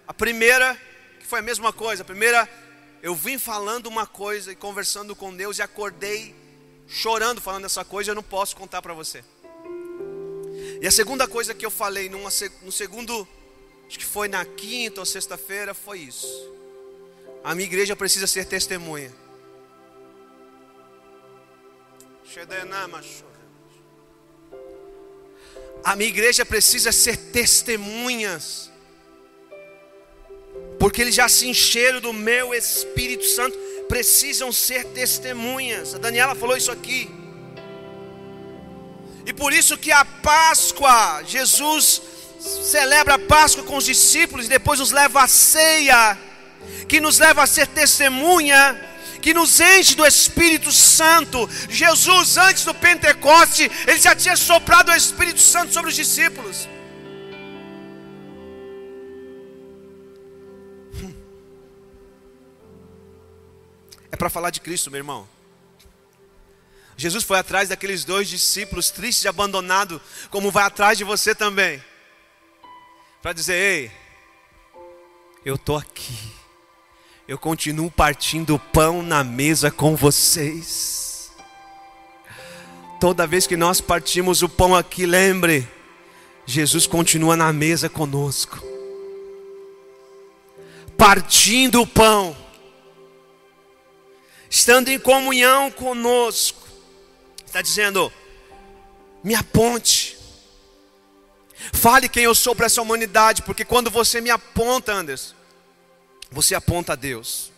A 0.06 0.14
primeira, 0.14 0.80
que 1.18 1.26
foi 1.26 1.40
a 1.40 1.42
mesma 1.42 1.72
coisa. 1.72 2.02
A 2.02 2.04
primeira, 2.04 2.48
eu 3.02 3.16
vim 3.16 3.36
falando 3.36 3.88
uma 3.88 4.06
coisa 4.06 4.52
e 4.52 4.54
conversando 4.54 5.16
com 5.16 5.34
Deus 5.34 5.58
e 5.58 5.62
acordei 5.62 6.36
chorando 6.86 7.40
falando 7.40 7.64
essa 7.64 7.84
coisa, 7.84 8.12
eu 8.12 8.14
não 8.14 8.22
posso 8.22 8.54
contar 8.54 8.80
para 8.80 8.94
você. 8.94 9.24
E 10.80 10.86
a 10.86 10.92
segunda 10.92 11.26
coisa 11.26 11.52
que 11.52 11.66
eu 11.66 11.70
falei 11.70 12.08
numa, 12.08 12.30
no 12.62 12.70
segundo, 12.70 13.26
acho 13.88 13.98
que 13.98 14.04
foi 14.04 14.28
na 14.28 14.44
quinta 14.44 15.00
ou 15.00 15.04
sexta-feira, 15.04 15.74
foi 15.74 15.98
isso. 15.98 16.28
A 17.42 17.56
minha 17.56 17.66
igreja 17.66 17.96
precisa 17.96 18.28
ser 18.28 18.44
testemunha. 18.44 19.12
A 25.82 25.96
minha 25.96 26.08
igreja 26.08 26.46
precisa 26.46 26.92
ser 26.92 27.16
testemunhas. 27.16 28.70
Porque 30.78 31.02
eles 31.02 31.14
já 31.14 31.28
se 31.28 31.48
encheram 31.48 32.00
do 32.00 32.12
meu 32.12 32.54
Espírito 32.54 33.24
Santo, 33.24 33.58
precisam 33.88 34.52
ser 34.52 34.84
testemunhas. 34.84 35.94
A 35.94 35.98
Daniela 35.98 36.36
falou 36.36 36.56
isso 36.56 36.70
aqui. 36.70 37.10
E 39.26 39.32
por 39.32 39.52
isso 39.52 39.76
que 39.76 39.90
a 39.90 40.04
Páscoa, 40.04 41.24
Jesus 41.26 42.00
celebra 42.40 43.14
a 43.14 43.18
Páscoa 43.18 43.64
com 43.64 43.76
os 43.76 43.84
discípulos 43.84 44.46
e 44.46 44.48
depois 44.48 44.78
os 44.78 44.92
leva 44.92 45.24
à 45.24 45.26
ceia, 45.28 46.16
que 46.88 47.00
nos 47.00 47.18
leva 47.18 47.42
a 47.42 47.46
ser 47.46 47.66
testemunha 47.66 48.88
que 49.20 49.34
nos 49.34 49.60
enche 49.60 49.94
do 49.94 50.06
Espírito 50.06 50.72
Santo. 50.72 51.48
Jesus, 51.68 52.36
antes 52.36 52.64
do 52.64 52.74
Pentecoste, 52.74 53.70
ele 53.86 53.98
já 53.98 54.14
tinha 54.14 54.36
soprado 54.36 54.90
o 54.90 54.94
Espírito 54.94 55.40
Santo 55.40 55.72
sobre 55.72 55.90
os 55.90 55.96
discípulos. 55.96 56.68
É 64.12 64.16
para 64.16 64.28
falar 64.28 64.50
de 64.50 64.60
Cristo, 64.60 64.90
meu 64.90 64.98
irmão. 64.98 65.28
Jesus 66.96 67.24
foi 67.24 67.38
atrás 67.38 67.70
daqueles 67.70 68.04
dois 68.04 68.28
discípulos 68.28 68.90
tristes 68.90 69.24
e 69.24 69.28
abandonados, 69.28 70.00
como 70.28 70.50
vai 70.50 70.64
atrás 70.64 70.98
de 70.98 71.04
você 71.04 71.34
também, 71.34 71.82
para 73.22 73.32
dizer: 73.32 73.54
Ei, 73.54 73.92
eu 75.44 75.54
estou 75.54 75.78
aqui 75.78 76.39
eu 77.30 77.38
continuo 77.38 77.88
partindo 77.88 78.58
pão 78.58 79.04
na 79.04 79.22
mesa 79.22 79.70
com 79.70 79.94
vocês. 79.94 81.30
Toda 82.98 83.24
vez 83.24 83.46
que 83.46 83.56
nós 83.56 83.80
partimos 83.80 84.42
o 84.42 84.48
pão 84.48 84.74
aqui, 84.74 85.06
lembre, 85.06 85.68
Jesus 86.44 86.88
continua 86.88 87.36
na 87.36 87.52
mesa 87.52 87.88
conosco, 87.88 88.58
partindo 90.98 91.80
o 91.80 91.86
pão, 91.86 92.36
estando 94.50 94.88
em 94.88 94.98
comunhão 94.98 95.70
conosco, 95.70 96.66
está 97.46 97.62
dizendo: 97.62 98.12
me 99.22 99.36
aponte, 99.36 100.18
fale 101.72 102.08
quem 102.08 102.24
eu 102.24 102.34
sou 102.34 102.56
para 102.56 102.66
essa 102.66 102.82
humanidade, 102.82 103.42
porque 103.42 103.64
quando 103.64 103.88
você 103.88 104.20
me 104.20 104.30
aponta, 104.30 104.92
Anderson, 104.92 105.39
você 106.30 106.54
aponta 106.54 106.92
a 106.92 106.96
Deus. 106.96 107.50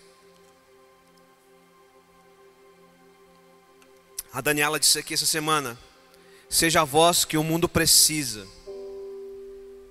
A 4.33 4.41
Daniela 4.41 4.81
disse 4.81 4.99
aqui 4.99 5.15
essa 5.15 5.27
semana: 5.27 5.79
seja 6.49 6.81
a 6.81 6.85
voz 6.85 7.25
que 7.25 7.37
o 7.37 7.45
mundo 7.45 7.69
precisa 7.69 8.47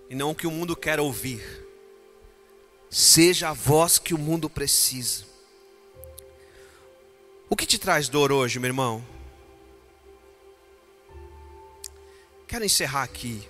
e 0.09 0.15
não 0.15 0.31
o 0.31 0.35
que 0.35 0.47
o 0.47 0.51
mundo 0.51 0.75
quer 0.75 0.99
ouvir. 0.99 1.61
Seja 2.89 3.49
a 3.49 3.53
voz 3.53 3.97
que 3.97 4.13
o 4.13 4.17
mundo 4.17 4.49
precisa. 4.49 5.25
O 7.49 7.55
que 7.55 7.65
te 7.65 7.77
traz 7.77 8.09
dor 8.09 8.31
hoje, 8.31 8.59
meu 8.59 8.67
irmão? 8.67 9.05
Quero 12.47 12.65
encerrar 12.65 13.03
aqui, 13.03 13.47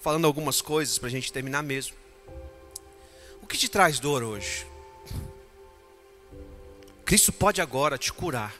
falando 0.00 0.26
algumas 0.26 0.62
coisas 0.62 0.96
para 0.96 1.08
a 1.08 1.10
gente 1.10 1.30
terminar 1.30 1.62
mesmo. 1.62 1.99
Que 3.50 3.58
te 3.58 3.68
traz 3.68 3.98
dor 3.98 4.22
hoje? 4.22 4.64
Cristo 7.04 7.32
pode 7.32 7.60
agora 7.60 7.98
te 7.98 8.12
curar, 8.12 8.54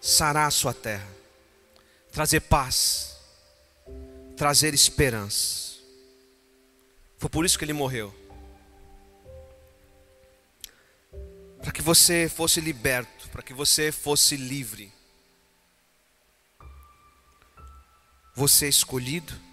sarar 0.00 0.48
a 0.48 0.50
sua 0.50 0.72
terra, 0.72 1.06
trazer 2.10 2.40
paz, 2.40 3.14
trazer 4.38 4.72
esperança. 4.72 5.78
Foi 7.18 7.28
por 7.28 7.44
isso 7.44 7.58
que 7.58 7.64
ele 7.66 7.74
morreu. 7.74 8.10
Para 11.60 11.72
que 11.72 11.82
você 11.82 12.26
fosse 12.26 12.58
liberto, 12.58 13.28
para 13.28 13.42
que 13.42 13.52
você 13.52 13.92
fosse 13.92 14.34
livre. 14.34 14.90
Você 18.34 18.64
é 18.64 18.70
escolhido. 18.70 19.49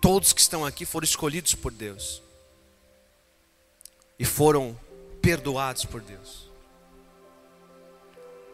Todos 0.00 0.32
que 0.32 0.40
estão 0.40 0.64
aqui 0.64 0.84
foram 0.86 1.04
escolhidos 1.04 1.54
por 1.54 1.72
Deus. 1.72 2.22
E 4.18 4.24
foram 4.24 4.78
perdoados 5.20 5.84
por 5.84 6.00
Deus. 6.00 6.50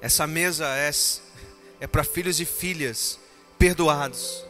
Essa 0.01 0.27
mesa 0.27 0.67
é, 0.77 0.91
é 1.81 1.87
para 1.87 2.05
filhos 2.05 2.41
e 2.41 2.45
filhas 2.45 3.19
perdoados 3.59 4.45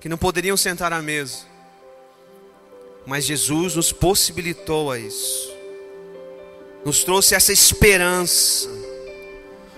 que 0.00 0.08
não 0.08 0.18
poderiam 0.18 0.56
sentar 0.56 0.92
à 0.92 1.02
mesa. 1.02 1.46
Mas 3.06 3.24
Jesus 3.24 3.74
nos 3.74 3.92
possibilitou 3.92 4.90
a 4.90 4.98
isso. 4.98 5.52
Nos 6.84 7.04
trouxe 7.04 7.34
essa 7.34 7.52
esperança. 7.52 8.68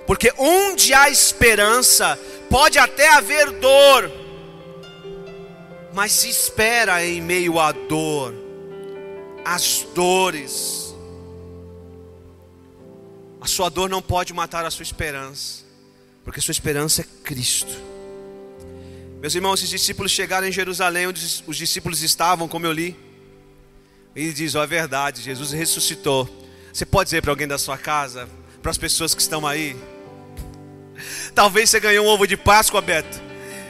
Porque 0.07 0.33
onde 0.39 0.93
há 0.93 1.09
esperança, 1.09 2.19
pode 2.51 2.79
até 2.79 3.09
haver 3.15 3.51
dor. 3.53 4.24
Mas 5.95 6.11
se 6.11 6.29
espera 6.29 7.07
em 7.07 7.23
meio 7.23 7.61
à 7.61 7.71
dor, 7.71 8.35
às 9.45 9.87
dores. 9.95 10.93
A 13.41 13.47
sua 13.47 13.69
dor 13.69 13.89
não 13.89 14.03
pode 14.03 14.33
matar 14.35 14.65
a 14.65 14.71
sua 14.73 14.83
esperança, 14.83 15.63
porque 16.25 16.41
a 16.41 16.43
sua 16.43 16.51
esperança 16.51 17.03
é 17.03 17.05
Cristo. 17.23 17.73
Meus 19.21 19.37
irmãos, 19.37 19.61
esses 19.61 19.71
discípulos 19.71 20.11
chegaram 20.11 20.49
em 20.49 20.53
Jerusalém, 20.53 21.07
onde 21.07 21.25
os 21.47 21.57
discípulos 21.57 22.03
estavam, 22.03 22.49
como 22.49 22.67
eu 22.67 22.73
li. 22.73 22.97
E 24.17 24.33
diz: 24.33 24.57
Ó, 24.57 24.61
oh, 24.61 24.65
é 24.65 24.67
verdade, 24.67 25.23
Jesus 25.23 25.53
ressuscitou. 25.53 26.29
Você 26.73 26.85
pode 26.85 27.07
dizer 27.07 27.23
para 27.23 27.31
alguém 27.31 27.47
da 27.47 27.57
sua 27.57 27.79
casa, 27.79 28.29
para 28.61 28.73
as 28.73 28.79
pessoas 28.79 29.15
que 29.15 29.23
estão 29.23 29.47
aí? 29.47 29.77
Talvez 31.37 31.71
você 31.71 31.79
ganhou 31.79 32.05
um 32.05 32.09
ovo 32.09 32.27
de 32.27 32.37
Páscoa, 32.37 32.83
Beto. 32.83 33.24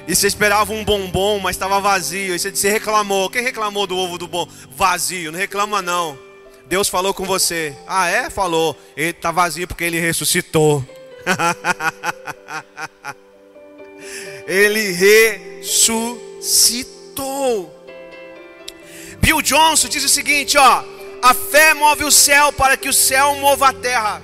E 0.07 0.15
você 0.15 0.27
esperava 0.27 0.73
um 0.73 0.85
bombom, 0.85 1.39
mas 1.39 1.57
estava 1.57 1.81
vazio. 1.81 2.35
E 2.35 2.39
você 2.39 2.69
reclamou. 2.69 3.31
Quem 3.31 3.43
reclamou 3.43 3.87
do 3.87 3.97
ovo 3.97 4.19
do 4.19 4.29
bom? 4.29 4.47
Vazio. 4.71 5.33
Não 5.33 5.39
reclama 5.39 5.81
não. 5.81 6.19
Deus 6.67 6.89
falou 6.89 7.15
com 7.15 7.25
você. 7.25 7.75
Ah, 7.87 8.09
é? 8.09 8.29
Falou. 8.29 8.77
Ele 8.97 9.11
está 9.11 9.31
vazio 9.31 9.67
porque 9.67 9.85
ele 9.85 9.99
ressuscitou. 9.99 10.85
ele 14.47 14.93
ressuscitou. 14.93 17.73
Bill 19.21 19.41
Johnson 19.41 19.89
diz 19.89 20.05
o 20.05 20.09
seguinte, 20.09 20.59
ó: 20.59 20.85
a 21.23 21.33
fé 21.33 21.73
move 21.73 22.05
o 22.05 22.13
céu 22.13 22.53
para 22.53 22.77
que 22.77 22.91
o 22.91 22.93
céu 22.93 23.35
mova 23.37 23.69
a 23.69 23.73
terra. 23.73 24.21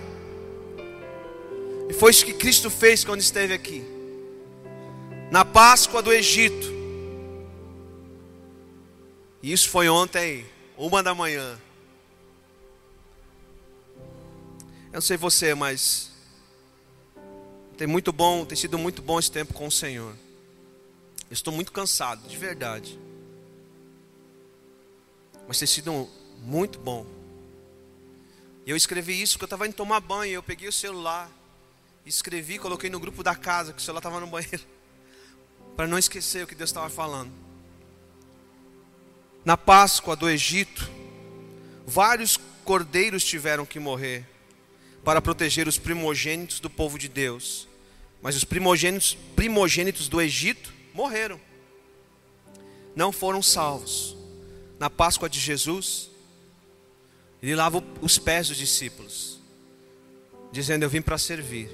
E 1.89 1.95
foi 1.95 2.11
isso 2.11 2.27
que 2.27 2.35
Cristo 2.35 2.69
fez 2.69 3.03
quando 3.03 3.21
esteve 3.21 3.55
aqui. 3.55 3.90
Na 5.31 5.45
Páscoa 5.45 6.03
do 6.03 6.13
Egito. 6.13 6.67
E 9.41 9.53
isso 9.53 9.69
foi 9.69 9.89
ontem, 9.89 10.45
uma 10.77 11.05
da 11.05 11.15
manhã. 11.15 11.57
Eu 14.87 14.95
não 14.95 15.01
sei 15.01 15.17
você, 15.17 15.55
mas 15.55 16.11
tem 17.77 17.87
muito 17.87 18.13
bom, 18.13 18.45
tem 18.45 18.57
sido 18.57 18.77
muito 18.77 19.01
bom 19.01 19.21
esse 19.21 19.31
tempo 19.31 19.55
com 19.55 19.69
o 19.69 19.71
Senhor. 19.71 20.13
Eu 21.31 21.35
estou 21.35 21.55
muito 21.55 21.71
cansado, 21.71 22.27
de 22.27 22.37
verdade. 22.37 22.99
Mas 25.47 25.61
tem 25.61 25.69
sido 25.69 26.09
muito 26.43 26.81
bom. 26.81 27.07
Eu 28.67 28.77
escrevi 28.77 29.23
isso 29.23 29.35
porque 29.35 29.45
eu 29.45 29.47
estava 29.47 29.69
indo 29.69 29.75
tomar 29.75 30.01
banho. 30.01 30.33
Eu 30.33 30.43
peguei 30.43 30.69
o 30.69 30.73
celular, 30.73 31.31
escrevi, 32.05 32.59
coloquei 32.59 32.91
no 32.91 32.99
grupo 32.99 33.23
da 33.23 33.37
casa, 33.37 33.73
que 33.73 33.79
o 33.79 33.83
celular 33.83 34.01
estava 34.01 34.19
no 34.19 34.27
banheiro. 34.27 34.80
Para 35.81 35.89
não 35.89 35.97
esquecer 35.97 36.45
o 36.45 36.47
que 36.47 36.55
Deus 36.55 36.69
estava 36.69 36.91
falando. 36.91 37.33
Na 39.43 39.57
Páscoa 39.57 40.15
do 40.15 40.29
Egito, 40.29 40.87
vários 41.87 42.39
cordeiros 42.67 43.25
tiveram 43.25 43.65
que 43.65 43.81
morrer 43.81 44.27
para 45.03 45.23
proteger 45.23 45.67
os 45.67 45.79
primogênitos 45.79 46.61
do 46.61 46.69
povo 46.69 46.99
de 46.99 47.09
Deus. 47.09 47.67
Mas 48.21 48.37
os 48.37 48.45
primogênitos, 48.45 49.17
primogênitos 49.35 50.07
do 50.07 50.21
Egito 50.21 50.71
morreram. 50.93 51.41
Não 52.95 53.11
foram 53.11 53.41
salvos. 53.41 54.15
Na 54.79 54.91
Páscoa 54.91 55.31
de 55.31 55.41
Jesus, 55.41 56.11
ele 57.43 57.55
lava 57.55 57.83
os 58.03 58.19
pés 58.19 58.49
dos 58.49 58.59
discípulos, 58.59 59.41
dizendo: 60.53 60.83
Eu 60.83 60.91
vim 60.91 61.01
para 61.01 61.17
servir. 61.17 61.71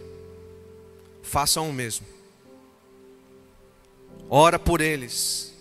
Façam 1.25 1.69
o 1.69 1.73
mesmo. 1.73 2.16
Ora 4.29 4.59
por 4.59 4.81
eles. 4.81 5.55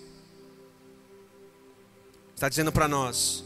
Está 2.34 2.49
dizendo 2.49 2.72
para 2.72 2.88
nós: 2.88 3.43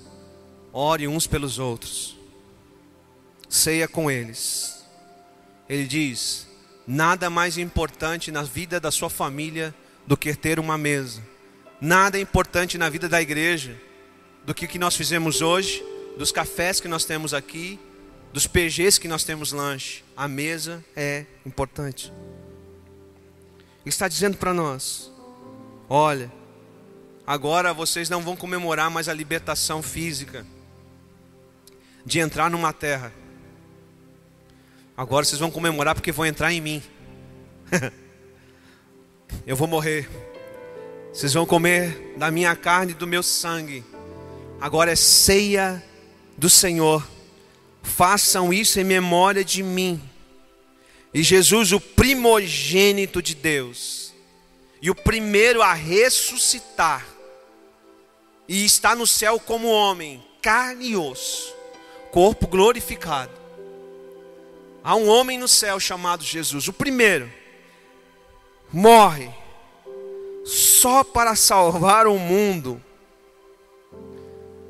ore 0.71 1.07
uns 1.07 1.27
pelos 1.27 1.59
outros. 1.59 2.17
Ceia 3.47 3.87
com 3.87 4.09
eles. 4.09 4.83
Ele 5.67 5.85
diz: 5.85 6.47
Nada 6.87 7.29
mais 7.29 7.57
importante 7.57 8.31
na 8.31 8.43
vida 8.43 8.79
da 8.79 8.91
sua 8.91 9.09
família 9.09 9.73
do 10.07 10.17
que 10.17 10.33
ter 10.35 10.59
uma 10.59 10.77
mesa. 10.77 11.21
Nada 11.79 12.19
importante 12.19 12.77
na 12.77 12.89
vida 12.89 13.07
da 13.07 13.21
igreja 13.21 13.79
do 14.45 14.53
que 14.53 14.65
o 14.65 14.67
que 14.67 14.79
nós 14.79 14.95
fizemos 14.95 15.41
hoje, 15.41 15.83
dos 16.17 16.31
cafés 16.31 16.79
que 16.79 16.87
nós 16.87 17.05
temos 17.05 17.33
aqui, 17.33 17.79
dos 18.33 18.47
PGs 18.47 18.99
que 18.99 19.07
nós 19.07 19.23
temos 19.23 19.51
lanche. 19.51 20.03
A 20.17 20.27
mesa 20.27 20.83
é 20.95 21.25
importante. 21.45 22.11
Está 23.85 24.07
dizendo 24.07 24.37
para 24.37 24.53
nós: 24.53 25.11
olha, 25.89 26.31
agora 27.25 27.73
vocês 27.73 28.09
não 28.09 28.21
vão 28.21 28.35
comemorar 28.35 28.89
mais 28.89 29.09
a 29.09 29.13
libertação 29.13 29.81
física 29.81 30.45
de 32.05 32.19
entrar 32.19 32.49
numa 32.49 32.73
terra 32.73 33.13
Agora 34.99 35.23
vocês 35.23 35.39
vão 35.39 35.49
comemorar 35.49 35.95
porque 35.95 36.11
vão 36.11 36.25
entrar 36.25 36.51
em 36.51 36.59
mim. 36.59 36.83
eu 39.47 39.55
vou 39.55 39.65
morrer. 39.65 40.09
Vocês 41.13 41.31
vão 41.31 41.45
comer 41.45 42.15
da 42.17 42.29
minha 42.29 42.53
carne 42.53 42.91
e 42.91 42.95
do 42.95 43.07
meu 43.07 43.23
sangue. 43.23 43.81
Agora 44.59 44.91
é 44.91 44.97
ceia 44.97 45.81
do 46.37 46.49
Senhor. 46.49 47.07
façam 47.81 48.51
isso 48.51 48.77
em 48.77 48.83
memória 48.83 49.41
de 49.41 49.63
mim. 49.63 50.01
E 51.13 51.23
Jesus, 51.23 51.71
o 51.71 51.79
primogênito 51.79 53.21
de 53.21 53.33
Deus, 53.33 54.13
e 54.81 54.89
o 54.91 54.95
primeiro 54.95 55.61
a 55.61 55.73
ressuscitar, 55.73 57.05
e 58.47 58.63
está 58.63 58.95
no 58.95 59.07
céu 59.07 59.39
como 59.39 59.67
homem, 59.67 60.23
carne 60.41 60.89
e 60.89 60.95
osso, 60.95 61.53
corpo 62.11 62.47
glorificado. 62.47 63.31
Há 64.83 64.95
um 64.95 65.09
homem 65.09 65.37
no 65.37 65.47
céu 65.47 65.79
chamado 65.79 66.23
Jesus, 66.23 66.67
o 66.67 66.73
primeiro, 66.73 67.31
morre 68.71 69.29
só 70.45 71.03
para 71.03 71.35
salvar 71.35 72.07
o 72.07 72.17
mundo. 72.17 72.81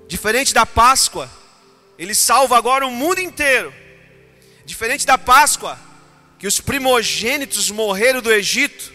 Diferente 0.07 0.53
da 0.53 0.65
Páscoa, 0.65 1.29
ele 1.97 2.15
salva 2.15 2.57
agora 2.57 2.87
o 2.87 2.91
mundo 2.91 3.19
inteiro. 3.19 3.73
Diferente 4.65 5.05
da 5.05 5.17
Páscoa, 5.17 5.79
que 6.39 6.47
os 6.47 6.61
primogênitos 6.61 7.69
morreram 7.69 8.21
do 8.21 8.31
Egito. 8.31 8.93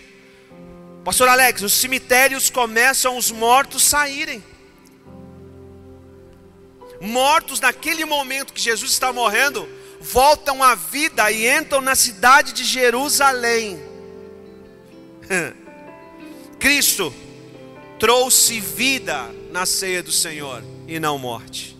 Pastor 1.04 1.28
Alex, 1.28 1.60
os 1.60 1.74
cemitérios 1.74 2.48
começam 2.48 3.18
os 3.18 3.30
mortos 3.30 3.82
saírem. 3.82 4.42
Mortos 7.02 7.60
naquele 7.60 8.06
momento 8.06 8.54
que 8.54 8.60
Jesus 8.62 8.92
está 8.92 9.12
morrendo, 9.12 9.68
voltam 10.00 10.62
à 10.62 10.74
vida 10.74 11.30
e 11.30 11.46
entram 11.46 11.82
na 11.82 11.94
cidade 11.94 12.54
de 12.54 12.64
Jerusalém. 12.64 13.78
Cristo 16.58 17.14
trouxe 17.98 18.58
vida 18.58 19.30
na 19.50 19.66
ceia 19.66 20.02
do 20.02 20.10
Senhor 20.10 20.64
e 20.88 20.98
não 20.98 21.18
morte. 21.18 21.76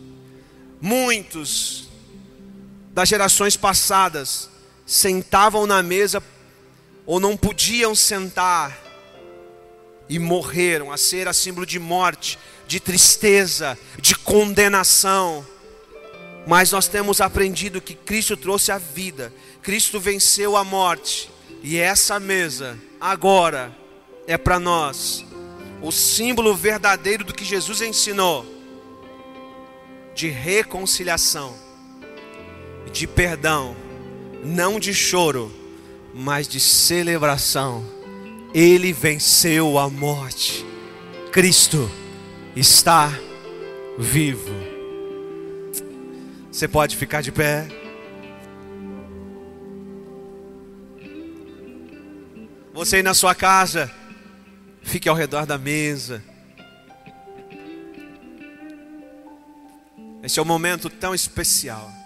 Muitos 0.78 1.88
das 2.92 3.08
gerações 3.08 3.56
passadas 3.56 4.50
sentavam 4.87 5.66
na 5.66 5.82
mesa 5.82 6.22
ou 7.07 7.18
não 7.18 7.37
podiam 7.37 7.95
sentar 7.95 8.78
e 10.09 10.18
morreram. 10.18 10.93
A 10.93 10.97
ceia 10.97 11.22
era 11.22 11.32
símbolo 11.32 11.66
de 11.66 11.78
morte, 11.78 12.39
de 12.66 12.80
tristeza, 12.80 13.78
de 13.99 14.14
condenação. 14.14 15.47
Mas 16.47 16.72
nós 16.72 16.87
temos 16.87 17.20
aprendido 17.20 17.80
que 17.80 17.95
Cristo 17.95 18.37
trouxe 18.37 18.70
a 18.70 18.78
vida, 18.78 19.32
Cristo 19.62 19.99
venceu 19.99 20.57
a 20.57 20.64
morte, 20.64 21.30
e 21.62 21.78
essa 21.78 22.20
mesa 22.20 22.78
agora 23.01 23.74
é 24.26 24.37
para 24.37 24.61
nós 24.61 25.24
o 25.80 25.91
símbolo 25.91 26.55
verdadeiro 26.55 27.24
do 27.24 27.35
que 27.35 27.45
Jesus 27.45 27.80
ensinou 27.80 28.45
de 30.14 30.28
reconciliação, 30.28 31.55
de 32.93 33.07
perdão, 33.07 33.74
não 34.45 34.78
de 34.78 34.92
choro, 34.92 35.51
mas 36.12 36.47
de 36.47 36.61
celebração. 36.61 37.84
Ele 38.53 38.92
venceu 38.92 39.78
a 39.78 39.88
morte. 39.88 40.64
Cristo 41.32 41.90
está 42.55 43.12
vivo. 43.99 44.53
Você 46.53 46.68
pode 46.68 46.97
ficar 46.97 47.20
de 47.20 47.32
pé. 47.32 47.66
Você 52.72 52.97
aí 52.97 53.03
na 53.03 53.14
sua 53.14 53.34
casa, 53.34 53.90
fique 54.82 55.09
ao 55.09 55.16
redor 55.16 55.47
da 55.47 55.57
mesa. 55.59 56.22
Esse 60.22 60.38
é 60.38 60.42
um 60.42 60.47
momento 60.47 60.88
tão 60.88 61.14
especial. 61.14 62.03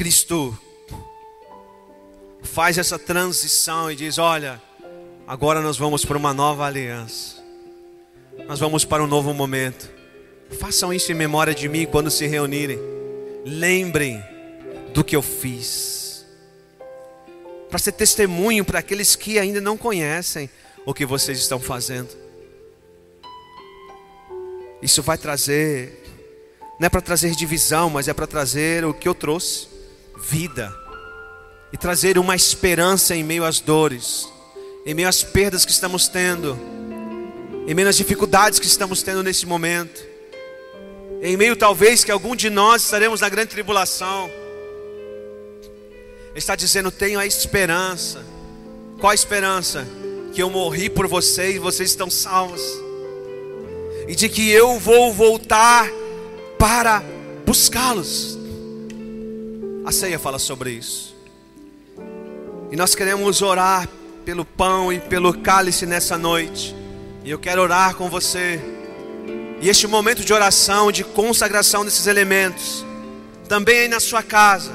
Cristo 0.00 0.58
faz 2.42 2.78
essa 2.78 2.98
transição 2.98 3.92
e 3.92 3.94
diz: 3.94 4.16
Olha, 4.16 4.58
agora 5.26 5.60
nós 5.60 5.76
vamos 5.76 6.06
para 6.06 6.16
uma 6.16 6.32
nova 6.32 6.64
aliança, 6.64 7.36
nós 8.48 8.58
vamos 8.58 8.82
para 8.82 9.04
um 9.04 9.06
novo 9.06 9.34
momento. 9.34 9.90
Façam 10.58 10.90
isso 10.90 11.12
em 11.12 11.14
memória 11.14 11.54
de 11.54 11.68
mim 11.68 11.84
quando 11.84 12.10
se 12.10 12.26
reunirem. 12.26 12.78
Lembrem 13.44 14.24
do 14.94 15.04
que 15.04 15.14
eu 15.14 15.20
fiz, 15.20 16.24
para 17.68 17.78
ser 17.78 17.92
testemunho 17.92 18.64
para 18.64 18.78
aqueles 18.78 19.14
que 19.14 19.38
ainda 19.38 19.60
não 19.60 19.76
conhecem 19.76 20.48
o 20.86 20.94
que 20.94 21.04
vocês 21.04 21.38
estão 21.38 21.60
fazendo. 21.60 22.08
Isso 24.80 25.02
vai 25.02 25.18
trazer, 25.18 26.02
não 26.80 26.86
é 26.86 26.88
para 26.88 27.02
trazer 27.02 27.36
divisão, 27.36 27.90
mas 27.90 28.08
é 28.08 28.14
para 28.14 28.26
trazer 28.26 28.82
o 28.86 28.94
que 28.94 29.06
eu 29.06 29.14
trouxe: 29.14 29.68
vida. 30.22 30.74
E 31.72 31.76
trazer 31.76 32.18
uma 32.18 32.34
esperança 32.34 33.14
em 33.14 33.22
meio 33.22 33.44
às 33.44 33.60
dores, 33.60 34.28
em 34.84 34.94
meio 34.94 35.08
às 35.08 35.22
perdas 35.22 35.64
que 35.64 35.70
estamos 35.70 36.08
tendo, 36.08 36.58
em 37.66 37.74
meio 37.74 37.88
às 37.88 37.96
dificuldades 37.96 38.58
que 38.58 38.66
estamos 38.66 39.02
tendo 39.02 39.22
nesse 39.22 39.46
momento, 39.46 40.02
em 41.22 41.36
meio 41.36 41.54
talvez 41.54 42.02
que 42.02 42.10
algum 42.10 42.34
de 42.34 42.50
nós 42.50 42.82
estaremos 42.82 43.20
na 43.20 43.28
grande 43.28 43.50
tribulação. 43.50 44.30
Ele 46.30 46.38
está 46.38 46.56
dizendo: 46.56 46.90
tenho 46.90 47.20
a 47.20 47.26
esperança. 47.26 48.24
Qual 48.98 49.10
a 49.10 49.14
esperança? 49.14 49.86
Que 50.32 50.42
eu 50.42 50.50
morri 50.50 50.90
por 50.90 51.06
vocês 51.06 51.56
e 51.56 51.58
vocês 51.58 51.90
estão 51.90 52.10
salvos 52.10 52.62
e 54.10 54.14
de 54.16 54.28
que 54.28 54.50
eu 54.50 54.76
vou 54.76 55.12
voltar 55.12 55.88
para 56.58 57.00
buscá-los. 57.46 58.39
A 59.90 59.92
ceia 59.92 60.20
fala 60.20 60.38
sobre 60.38 60.70
isso. 60.70 61.16
E 62.70 62.76
nós 62.76 62.94
queremos 62.94 63.42
orar 63.42 63.88
pelo 64.24 64.44
pão 64.44 64.92
e 64.92 65.00
pelo 65.00 65.36
cálice 65.36 65.84
nessa 65.84 66.16
noite. 66.16 66.76
E 67.24 67.30
eu 67.32 67.40
quero 67.40 67.60
orar 67.60 67.96
com 67.96 68.08
você. 68.08 68.60
E 69.60 69.68
este 69.68 69.88
momento 69.88 70.24
de 70.24 70.32
oração, 70.32 70.92
de 70.92 71.02
consagração 71.02 71.84
desses 71.84 72.06
elementos, 72.06 72.86
também 73.48 73.80
aí 73.80 73.88
na 73.88 73.98
sua 73.98 74.22
casa. 74.22 74.70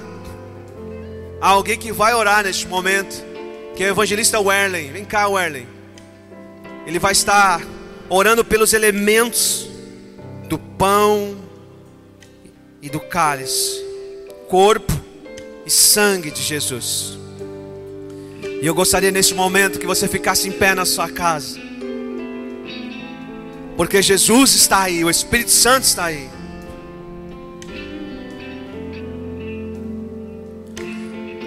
Há 1.39 1.47
alguém 1.47 1.77
que 1.77 1.93
vai 1.93 2.13
orar 2.13 2.43
neste 2.43 2.67
momento, 2.67 3.23
que 3.73 3.85
é 3.85 3.87
o 3.87 3.91
evangelista 3.91 4.37
Werlen. 4.41 4.91
Vem 4.91 5.05
cá, 5.05 5.29
Werlen. 5.29 5.65
Ele 6.85 6.99
vai 6.99 7.13
estar 7.13 7.61
orando 8.09 8.43
pelos 8.43 8.73
elementos 8.73 9.65
do 10.49 10.59
pão 10.59 11.37
e 12.81 12.89
do 12.89 12.99
cálice, 12.99 13.81
corpo 14.49 14.94
e 15.65 15.71
sangue 15.71 16.31
de 16.31 16.41
Jesus. 16.41 17.17
E 18.61 18.65
eu 18.65 18.73
gostaria 18.73 19.11
nesse 19.11 19.33
momento 19.33 19.79
que 19.79 19.85
você 19.85 20.07
ficasse 20.07 20.47
em 20.47 20.51
pé 20.51 20.73
na 20.73 20.85
sua 20.85 21.09
casa, 21.09 21.59
porque 23.75 24.01
Jesus 24.01 24.55
está 24.55 24.83
aí, 24.83 25.03
o 25.03 25.09
Espírito 25.09 25.51
Santo 25.51 25.83
está 25.83 26.05
aí. 26.05 26.29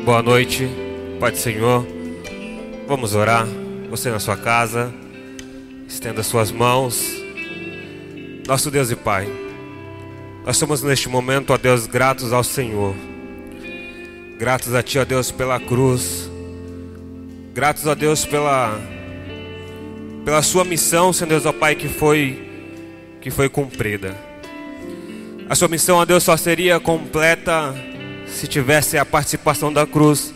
Boa 0.04 0.22
noite, 0.22 0.68
Pai 1.20 1.30
do 1.30 1.38
Senhor. 1.38 1.86
Vamos 2.86 3.14
orar. 3.14 3.46
Você 3.90 4.10
na 4.10 4.18
sua 4.18 4.36
casa. 4.36 4.92
Estenda 5.86 6.22
suas 6.22 6.50
mãos. 6.50 7.18
Nosso 8.46 8.70
Deus 8.70 8.90
e 8.90 8.96
Pai, 8.96 9.28
nós 10.46 10.56
somos 10.56 10.82
neste 10.82 11.06
momento, 11.06 11.52
ó 11.52 11.58
Deus, 11.58 11.86
gratos 11.86 12.32
ao 12.32 12.42
Senhor. 12.42 12.94
Gratos 14.39 14.72
a 14.72 14.84
Ti, 14.84 15.01
ó 15.01 15.05
Deus, 15.05 15.32
pela 15.32 15.59
cruz. 15.59 16.30
Gratos 17.53 17.89
a 17.89 17.95
Deus 17.95 18.24
pela 18.24 18.80
pela 20.24 20.43
sua 20.43 20.64
missão, 20.64 21.12
Senhor 21.12 21.28
Deus, 21.28 21.45
ó 21.45 21.53
Pai, 21.53 21.74
que 21.74 21.89
foi 21.89 22.49
que 23.20 23.32
foi 23.32 23.49
cumprida. 23.49 24.16
A 25.49 25.57
sua 25.57 25.66
missão, 25.66 25.97
ó 25.97 26.05
Deus, 26.05 26.22
só 26.22 26.36
seria 26.36 26.78
completa 26.78 27.74
se 28.28 28.47
tivesse 28.47 28.97
a 28.97 29.05
participação 29.05 29.72
da 29.72 29.84
cruz. 29.84 30.32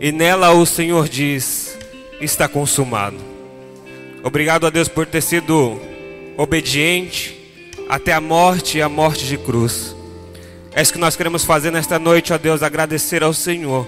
E 0.00 0.10
nela 0.10 0.50
o 0.50 0.66
Senhor 0.66 1.08
diz: 1.08 1.78
está 2.20 2.48
consumado. 2.48 3.18
Obrigado 4.24 4.66
a 4.66 4.70
Deus 4.70 4.88
por 4.88 5.06
ter 5.06 5.20
sido 5.20 5.80
obediente 6.36 7.38
até 7.88 8.12
a 8.12 8.20
morte 8.20 8.78
e 8.78 8.82
a 8.82 8.88
morte 8.88 9.24
de 9.24 9.38
cruz. 9.38 9.94
É 10.72 10.82
isso 10.82 10.92
que 10.92 10.98
nós 10.98 11.16
queremos 11.16 11.44
fazer 11.44 11.70
nesta 11.70 11.98
noite, 11.98 12.32
ó 12.32 12.38
Deus, 12.38 12.62
agradecer 12.62 13.22
ao 13.22 13.32
Senhor 13.32 13.86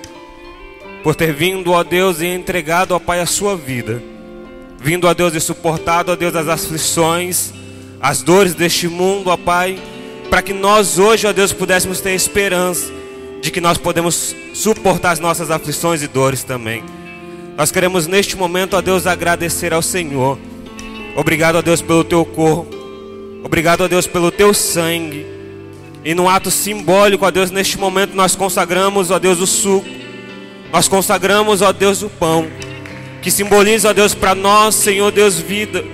por 1.02 1.14
ter 1.14 1.32
vindo, 1.32 1.72
ó 1.72 1.82
Deus, 1.82 2.20
e 2.20 2.26
entregado, 2.26 2.92
ó 2.92 2.98
Pai, 2.98 3.20
a 3.20 3.26
sua 3.26 3.56
vida. 3.56 4.02
Vindo, 4.78 5.06
ó 5.06 5.14
Deus, 5.14 5.34
e 5.34 5.40
suportado, 5.40 6.12
ó 6.12 6.16
Deus, 6.16 6.34
as 6.34 6.48
aflições, 6.48 7.52
as 8.00 8.22
dores 8.22 8.54
deste 8.54 8.88
mundo, 8.88 9.30
ó 9.30 9.36
Pai, 9.36 9.78
para 10.28 10.42
que 10.42 10.52
nós 10.52 10.98
hoje, 10.98 11.26
ó 11.26 11.32
Deus, 11.32 11.52
pudéssemos 11.52 12.00
ter 12.00 12.12
esperança 12.12 12.90
de 13.40 13.50
que 13.50 13.60
nós 13.60 13.78
podemos 13.78 14.34
suportar 14.54 15.12
as 15.12 15.18
nossas 15.18 15.50
aflições 15.50 16.02
e 16.02 16.08
dores 16.08 16.44
também. 16.44 16.84
Nós 17.56 17.70
queremos 17.70 18.06
neste 18.06 18.36
momento, 18.36 18.76
ó 18.76 18.80
Deus, 18.80 19.06
agradecer 19.06 19.72
ao 19.72 19.82
Senhor. 19.82 20.38
Obrigado, 21.16 21.56
ó 21.56 21.62
Deus, 21.62 21.82
pelo 21.82 22.04
teu 22.04 22.24
corpo. 22.24 22.74
Obrigado, 23.42 23.82
ó 23.82 23.88
Deus, 23.88 24.06
pelo 24.06 24.30
teu 24.30 24.52
sangue. 24.54 25.26
E 26.04 26.14
no 26.14 26.28
ato 26.28 26.50
simbólico, 26.50 27.26
ó 27.26 27.30
Deus, 27.30 27.50
neste 27.50 27.78
momento 27.78 28.14
nós 28.14 28.34
consagramos, 28.34 29.10
ó 29.10 29.18
Deus, 29.18 29.38
o 29.40 29.46
suco. 29.46 29.88
Nós 30.72 30.88
consagramos, 30.88 31.60
ó 31.62 31.72
Deus, 31.72 32.02
o 32.02 32.08
pão. 32.08 32.46
Que 33.20 33.30
simboliza, 33.30 33.90
ó 33.90 33.92
Deus, 33.92 34.14
para 34.14 34.34
nós, 34.34 34.74
Senhor 34.74 35.10
Deus, 35.10 35.38
vida. 35.38 35.84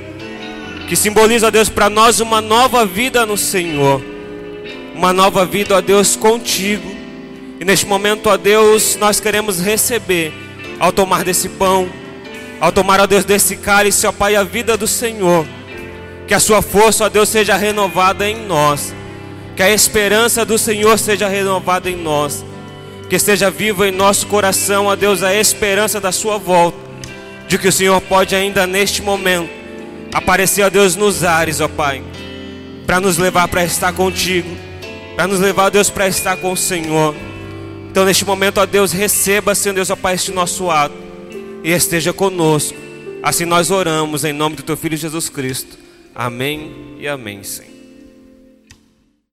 Que 0.89 0.95
simboliza, 0.95 1.49
ó 1.49 1.51
Deus, 1.51 1.69
para 1.69 1.91
nós 1.91 2.21
uma 2.21 2.41
nova 2.41 2.87
vida 2.87 3.27
no 3.27 3.37
Senhor. 3.37 4.01
Uma 4.95 5.13
nova 5.13 5.45
vida, 5.45 5.77
ó 5.77 5.81
Deus, 5.81 6.15
contigo. 6.15 6.95
E 7.59 7.65
neste 7.65 7.87
momento, 7.87 8.29
ó 8.29 8.37
Deus, 8.37 8.97
nós 8.97 9.19
queremos 9.19 9.61
receber, 9.61 10.33
ao 10.79 10.93
tomar 10.93 11.25
desse 11.25 11.49
pão, 11.49 11.89
ao 12.61 12.71
tomar, 12.71 13.01
ó 13.01 13.07
Deus, 13.07 13.25
desse 13.25 13.57
cálice, 13.57 14.07
ó 14.07 14.13
Pai, 14.13 14.37
a 14.37 14.45
vida 14.45 14.77
do 14.77 14.87
Senhor. 14.87 15.45
Que 16.29 16.35
a 16.35 16.41
sua 16.41 16.63
força, 16.63 17.07
ó 17.07 17.09
Deus, 17.09 17.29
seja 17.29 17.57
renovada 17.57 18.29
em 18.29 18.47
nós. 18.47 18.95
Que 19.57 19.63
a 19.63 19.71
esperança 19.71 20.45
do 20.45 20.59
Senhor 20.59 20.99
seja 20.99 21.27
renovada 21.27 21.91
em 21.91 21.97
nós. 21.97 22.45
Que 23.09 23.17
esteja 23.17 23.51
viva 23.51 23.89
em 23.89 23.91
nosso 23.91 24.27
coração, 24.27 24.87
ó 24.87 24.95
Deus, 24.95 25.23
a 25.23 25.35
esperança 25.35 25.99
da 25.99 26.13
sua 26.13 26.37
volta. 26.37 26.77
De 27.49 27.57
que 27.57 27.67
o 27.67 27.73
Senhor 27.73 27.99
pode 28.03 28.35
ainda 28.37 28.67
neste 28.67 29.01
momento 29.01 29.49
aparecer, 30.13 30.63
ó 30.63 30.69
Deus, 30.69 30.95
nos 30.95 31.25
ares, 31.25 31.61
ó 31.61 31.69
Pai. 31.69 32.03
Para 32.87 33.01
nos 33.01 33.17
levar 33.17 33.49
para 33.49 33.65
estar 33.65 33.95
contigo. 33.95 34.49
Para 35.17 35.27
nos 35.27 35.41
levar, 35.41 35.65
ó 35.65 35.71
Deus, 35.71 35.89
para 35.89 36.07
estar 36.07 36.37
com 36.37 36.53
o 36.53 36.57
Senhor. 36.57 37.15
Então, 37.91 38.05
neste 38.05 38.27
momento, 38.27 38.59
ó 38.59 38.67
Deus, 38.67 38.93
receba, 38.93 39.55
Senhor 39.55 39.75
Deus, 39.75 39.89
ó 39.89 39.97
Pai, 39.97 40.17
este 40.17 40.33
nosso 40.33 40.71
ato. 40.71 40.95
E 41.65 41.71
esteja 41.71 42.13
conosco. 42.13 42.77
Assim 43.23 43.47
nós 43.47 43.71
oramos 43.71 44.23
em 44.25 44.33
nome 44.33 44.57
do 44.57 44.63
Teu 44.63 44.77
Filho 44.77 44.97
Jesus 44.97 45.31
Cristo. 45.31 45.79
Amém 46.15 46.97
e 46.99 47.09
amém, 47.09 47.43
Senhor. 47.43 47.76